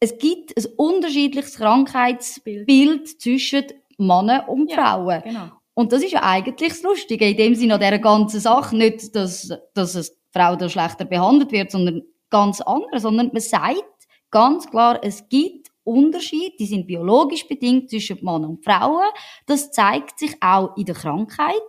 es 0.00 0.16
gibt 0.16 0.56
ein 0.56 0.64
unterschiedliches 0.76 1.56
Krankheitsbild 1.56 2.66
Bild 2.66 3.20
zwischen 3.20 3.64
Männern 3.98 4.46
und 4.48 4.70
ja, 4.70 4.76
Frauen. 4.76 5.22
Genau. 5.22 5.50
Und 5.74 5.92
das 5.92 6.02
ist 6.02 6.12
ja 6.12 6.22
eigentlich 6.22 6.70
das 6.70 6.82
Lustige 6.82 7.28
in 7.28 7.36
dem 7.36 7.54
Sinne 7.54 7.74
an 7.74 7.80
dieser 7.80 7.98
ganzen 7.98 8.40
Sache. 8.40 8.76
Nicht, 8.76 9.14
dass, 9.14 9.52
dass 9.74 9.94
es 9.94 10.18
Frau 10.32 10.56
da 10.56 10.68
schlechter 10.68 11.04
behandelt 11.04 11.52
wird, 11.52 11.70
sondern 11.70 12.02
ganz 12.30 12.60
anders, 12.60 13.02
sondern 13.02 13.30
man 13.32 13.42
sagt 13.42 13.84
ganz 14.30 14.68
klar, 14.70 15.00
es 15.02 15.28
gibt 15.28 15.63
Unterschied, 15.84 16.58
die 16.58 16.66
sind 16.66 16.86
biologisch 16.86 17.46
bedingt 17.46 17.90
zwischen 17.90 18.18
Männern 18.22 18.46
und 18.46 18.64
Frauen. 18.64 19.06
Das 19.46 19.70
zeigt 19.70 20.18
sich 20.18 20.36
auch 20.40 20.76
in 20.76 20.86
der 20.86 20.94
Krankheit 20.94 21.62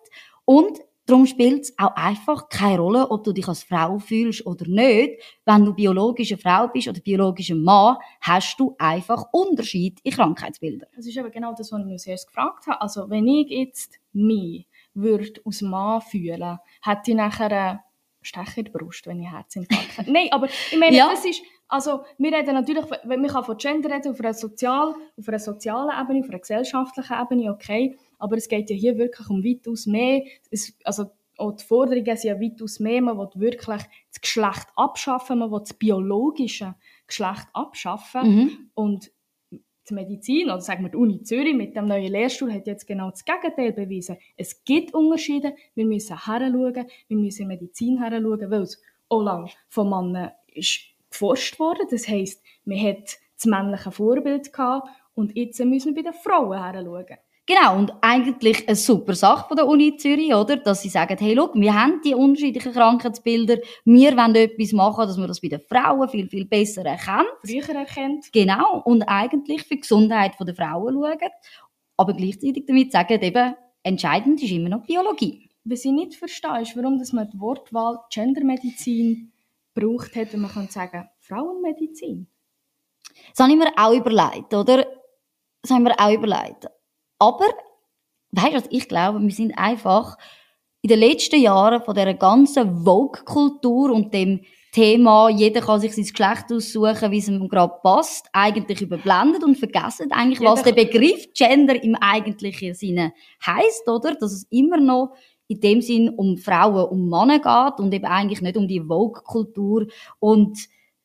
und 0.46 0.80
Darum 1.08 1.28
spielt 1.28 1.66
es 1.66 1.78
auch 1.78 1.96
einfach 1.96 2.50
keine 2.50 2.80
Rolle, 2.80 3.12
ob 3.12 3.24
du 3.24 3.32
dich 3.32 3.48
als 3.48 3.62
Frau 3.62 4.00
fühlst 4.00 4.44
oder 4.48 4.66
nicht. 4.68 5.22
Wenn 5.46 5.64
du 5.64 5.74
biologische 5.74 6.36
Frau 6.36 6.68
bist 6.68 6.88
oder 6.88 7.00
biologischer 7.00 7.54
Mann, 7.54 7.98
hast 8.22 8.60
du 8.60 8.76
einfach 8.80 9.26
Unterschied 9.32 10.00
in 10.02 10.14
Krankheitsbildern. 10.14 10.90
Das 10.96 11.06
ist 11.06 11.18
aber 11.20 11.30
genau 11.30 11.54
das, 11.56 11.72
was 11.72 11.80
ich 11.80 11.86
mir 11.86 11.98
zuerst 11.98 12.28
gefragt 12.28 12.66
habe. 12.66 12.82
Also, 12.82 13.08
wenn 13.08 13.28
ich 13.28 13.50
jetzt 13.50 14.00
mich 14.14 14.68
würde 14.96 15.42
aus 15.44 15.62
Mann 15.62 16.02
fühlen, 16.02 16.58
hätte 16.82 17.12
ich 17.12 17.18
nachher 17.18 17.52
eine 17.52 17.80
Stecher 18.24 18.58
in 18.58 18.66
der 18.66 18.72
Brust, 18.72 19.06
wenn 19.06 19.22
ich 19.22 19.30
Herzinfarkt 19.30 19.98
hätte. 20.00 20.12
Nein, 20.12 20.30
aber 20.32 20.48
ich 20.48 20.80
meine, 20.80 20.98
ja. 20.98 21.10
das 21.12 21.24
ist, 21.24 21.44
also, 21.68 22.04
wir 22.18 22.32
reden 22.32 22.54
natürlich, 22.54 22.86
wenn 23.04 23.22
man 23.22 23.44
von 23.44 23.58
Gender 23.58 23.94
reden, 23.94 24.12
auf 24.12 24.20
einer, 24.20 24.34
sozial, 24.34 24.94
auf 25.18 25.28
einer 25.28 25.40
sozialen 25.40 25.90
Ebene, 26.00 26.20
auf 26.24 26.30
einer 26.30 26.40
gesellschaftlichen 26.40 27.16
Ebene, 27.20 27.52
okay. 27.52 27.98
Aber 28.20 28.38
es 28.38 28.48
geht 28.48 28.70
ja 28.70 28.76
hier 28.76 28.98
wirklich 28.98 29.30
um 29.30 29.44
weitaus 29.44 29.86
mehr. 29.88 30.24
Es, 30.52 30.78
also, 30.84 31.06
auch 31.38 31.52
die 31.52 31.64
Forderungen 31.64 32.18
sind 32.18 32.30
ja 32.30 32.40
weitaus 32.40 32.80
mehr. 32.80 33.02
Man 33.02 33.18
will 33.18 33.30
wirklich 33.36 33.82
das 34.12 34.22
Geschlecht 34.22 34.68
abschaffen, 34.76 35.40
man 35.40 35.52
will 35.52 35.60
das 35.60 35.74
biologische 35.74 36.76
Geschlecht 37.08 37.48
abschaffen. 37.54 38.22
Mhm. 38.22 38.70
Und 38.74 39.12
die 39.90 39.94
Medizin, 39.94 40.50
oder 40.50 40.62
sagen 40.62 40.84
wir 40.84 40.90
die 40.90 40.98
Uni 40.98 41.22
Zürich 41.24 41.54
mit 41.54 41.76
dem 41.76 41.88
neuen 41.88 42.12
Lehrstuhl, 42.12 42.52
hat 42.52 42.68
jetzt 42.68 42.88
genau 42.88 43.12
das 43.12 43.26
Gegenteil 43.26 43.74
bewiesen. 43.74 44.18
Es 44.36 44.64
gibt 44.64 44.94
Unterschiede, 44.94 45.56
wir 45.76 45.86
müssen 45.86 46.18
heranschauen, 46.18 46.88
wir 47.08 47.18
müssen 47.18 47.44
in 47.44 47.48
Medizin 47.50 48.00
heranschauen, 48.00 48.50
weil 48.50 48.62
es 48.62 48.82
auch 49.10 49.22
lange 49.22 49.50
von 49.68 49.90
Männern 49.90 50.32
ist 50.48 50.95
geforscht 51.16 51.60
worden. 51.60 51.88
Das 51.90 52.08
heisst, 52.08 52.44
man 52.66 52.82
hat 52.82 53.18
das 53.36 53.46
männliche 53.46 53.92
Vorbild 53.92 54.52
gehabt 54.52 54.90
und 55.14 55.36
jetzt 55.36 55.64
müssen 55.64 55.96
wir 55.96 56.04
bei 56.04 56.12
den 56.12 56.20
Frauen 56.20 56.62
heranschauen. 56.62 57.18
Genau, 57.48 57.78
und 57.78 57.94
eigentlich 58.02 58.68
eine 58.68 58.76
super 58.76 59.14
Sache 59.14 59.48
von 59.48 59.56
der 59.56 59.68
Uni 59.68 59.98
Zürich, 59.98 60.34
oder? 60.34 60.58
Dass 60.58 60.82
sie 60.82 60.90
sagen, 60.90 61.16
hey, 61.20 61.36
look, 61.36 61.54
wir 61.54 61.80
haben 61.80 62.02
die 62.04 62.16
unterschiedlichen 62.16 62.74
Krankheitsbilder, 62.74 63.58
wir 63.84 64.18
wollen 64.18 64.36
etwas 64.36 64.72
machen, 64.72 65.06
dass 65.06 65.18
man 65.18 65.28
das 65.28 65.42
bei 65.42 65.50
den 65.50 65.60
Frauen 65.60 66.10
viel, 66.10 66.28
viel 66.28 66.46
besser 66.46 66.84
erkennt. 66.84 67.28
Früher 67.46 67.76
erkennt. 67.76 68.34
Genau, 68.34 68.82
und 68.84 69.04
eigentlich 69.04 69.62
für 69.62 69.76
die 69.76 69.82
Gesundheit 69.82 70.34
der 70.40 70.56
Frauen 70.56 70.96
schauen, 70.96 71.32
aber 71.98 72.14
gleichzeitig 72.14 72.66
damit 72.66 72.92
sagen, 72.92 73.22
eben, 73.22 73.54
entscheidend 73.84 74.42
ist 74.42 74.52
immer 74.52 74.70
noch 74.70 74.84
Biologie. 74.84 75.48
Was 75.66 75.86
ich 75.86 75.92
nicht 75.92 76.16
verstehe, 76.16 76.62
ist, 76.62 76.76
warum 76.76 76.98
dass 76.98 77.14
man 77.14 77.30
die 77.30 77.40
Wortwahl 77.40 78.00
Gendermedizin 78.12 79.32
gebraucht 79.76 80.16
hat, 80.16 80.34
wenn 80.34 80.42
man 80.42 80.52
kann 80.52 80.70
sagen, 80.70 81.08
Frauenmedizin. 81.20 82.28
Das 83.30 83.40
habe 83.40 83.52
ich 83.52 83.58
mir 83.58 83.72
auch 83.78 83.94
überlegt, 83.94 84.54
oder? 84.54 84.86
Das 85.62 85.72
haben 85.72 85.84
wir 85.84 86.00
auch 86.00 86.12
überlegt. 86.12 86.68
Aber, 87.20 87.46
weißt 88.32 88.54
du 88.54 88.54
was, 88.54 88.68
ich 88.70 88.88
glaube, 88.88 89.22
wir 89.22 89.32
sind 89.32 89.58
einfach 89.58 90.18
in 90.82 90.90
den 90.90 91.00
letzten 91.00 91.42
Jahren 91.42 91.82
von 91.82 91.96
dieser 91.96 92.14
ganzen 92.14 92.84
Vogue-Kultur 92.84 93.92
und 93.92 94.14
dem 94.14 94.42
Thema, 94.72 95.30
jeder 95.30 95.62
kann 95.62 95.80
sich 95.80 95.96
sein 95.96 96.04
Geschlecht 96.04 96.52
aussuchen, 96.52 97.10
wie 97.10 97.20
es 97.20 97.30
ihm 97.30 97.48
gerade 97.48 97.74
passt, 97.82 98.28
eigentlich 98.34 98.82
überblendet 98.82 99.44
und 99.44 99.58
vergessen 99.58 100.12
eigentlich, 100.12 100.42
was 100.42 100.64
der 100.64 100.74
Begriff 100.74 101.34
Gender 101.34 101.82
im 101.82 101.96
eigentlichen 101.96 102.74
Sinne 102.74 103.14
heißt, 103.46 103.88
oder? 103.88 104.16
Dass 104.16 104.34
es 104.34 104.46
immer 104.50 104.78
noch 104.78 105.16
in 105.48 105.60
dem 105.60 105.82
Sinn 105.82 106.10
um 106.10 106.38
Frauen, 106.38 106.90
um 106.90 107.10
Männer 107.10 107.40
geht 107.40 107.80
und 107.80 107.94
eben 107.94 108.06
eigentlich 108.06 108.42
nicht 108.42 108.58
um 108.58 108.68
die 108.68 108.82
Vogue-Kultur. 108.82 109.88
Und 110.20 110.58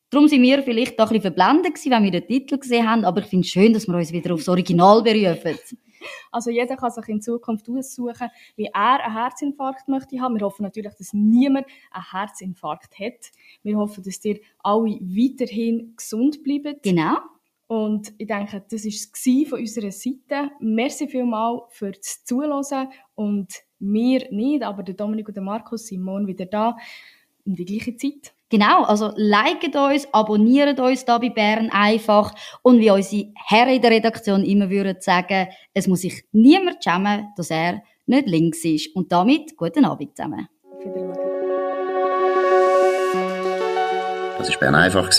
darum 0.09 0.27
sind 0.27 0.41
wir 0.41 0.63
vielleicht 0.63 0.99
da 0.99 1.03
ein 1.03 1.09
bisschen 1.09 1.21
verblendet 1.21 1.75
gewesen, 1.75 1.91
wenn 1.91 2.03
wir 2.03 2.11
den 2.11 2.27
Titel 2.27 2.57
gesehen 2.57 2.89
haben, 2.89 3.05
aber 3.05 3.21
ich 3.21 3.27
finde 3.27 3.45
es 3.45 3.51
schön, 3.51 3.73
dass 3.73 3.87
wir 3.87 3.95
uns 3.95 4.11
wieder 4.11 4.33
aufs 4.33 4.49
Original 4.49 5.01
berufen. 5.01 5.57
Also 6.31 6.49
jeder 6.49 6.77
kann 6.77 6.89
sich 6.89 7.07
in 7.09 7.21
Zukunft 7.21 7.69
aussuchen, 7.69 8.29
wie 8.55 8.65
er 8.65 9.03
einen 9.03 9.13
Herzinfarkt 9.13 9.87
möchte 9.87 10.19
haben. 10.19 10.35
Wir 10.35 10.45
hoffen 10.45 10.63
natürlich, 10.63 10.95
dass 10.95 11.13
niemand 11.13 11.67
einen 11.91 12.11
Herzinfarkt 12.11 12.97
hat. 12.97 13.31
Wir 13.61 13.77
hoffen, 13.77 14.03
dass 14.03 14.25
ihr 14.25 14.39
alle 14.63 14.97
weiterhin 14.99 15.93
gesund 15.95 16.43
bleibt. 16.43 16.81
Genau. 16.81 17.17
Und 17.67 18.13
ich 18.17 18.27
denke, 18.27 18.65
das 18.69 18.83
war 18.83 18.89
es 18.89 19.49
von 19.49 19.59
unserer 19.59 19.91
Seite. 19.91 20.51
Merci 20.59 21.07
vielmals 21.07 21.61
fürs 21.69 22.23
Zuhören. 22.25 22.89
Und 23.15 23.47
wir 23.81 24.27
nicht, 24.31 24.63
aber 24.63 24.83
der 24.83 24.95
Dominik 24.95 25.27
und 25.27 25.35
der 25.35 25.43
Markus 25.43 25.87
sind 25.87 26.01
morgen 26.01 26.27
wieder 26.27 26.45
da. 26.45 26.77
In 27.43 27.55
die 27.55 27.65
gleiche 27.65 27.95
Zeit. 27.95 28.33
Genau, 28.51 28.83
also 28.83 29.13
liket 29.15 29.75
uns, 29.75 30.07
abonniert 30.11 30.79
uns 30.79 31.05
da 31.05 31.17
bei 31.17 31.29
Bern 31.29 31.69
einfach 31.71 32.33
und 32.61 32.79
wie 32.79 32.91
unsere 32.91 33.31
Herren 33.47 33.75
in 33.75 33.81
der 33.81 33.91
Redaktion 33.91 34.43
immer 34.43 34.69
würden 34.69 34.97
sagen, 34.99 35.47
es 35.73 35.87
muss 35.87 36.01
sich 36.01 36.25
niemand 36.33 36.83
schämen, 36.83 37.29
dass 37.37 37.49
er 37.49 37.81
nicht 38.05 38.27
links 38.27 38.65
ist. 38.65 38.93
Und 38.95 39.11
damit 39.11 39.55
guten 39.55 39.85
Abend 39.85 40.15
zusammen. 40.15 40.47
Das 44.37 44.49
war 44.49 44.59
Bern 44.59 44.75
einfach, 44.75 45.09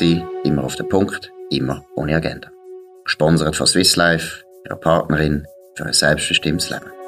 immer 0.44 0.64
auf 0.64 0.76
den 0.76 0.88
Punkt, 0.88 1.32
immer 1.50 1.84
ohne 1.96 2.16
Agenda. 2.16 2.50
Gesponsert 3.04 3.56
von 3.56 3.66
Swiss 3.66 3.96
Life, 3.96 4.44
ihrer 4.66 4.76
Partnerin 4.76 5.46
für 5.74 5.86
ein 5.86 5.92
selbstbestimmtes 5.92 6.70
Leben. 6.70 7.01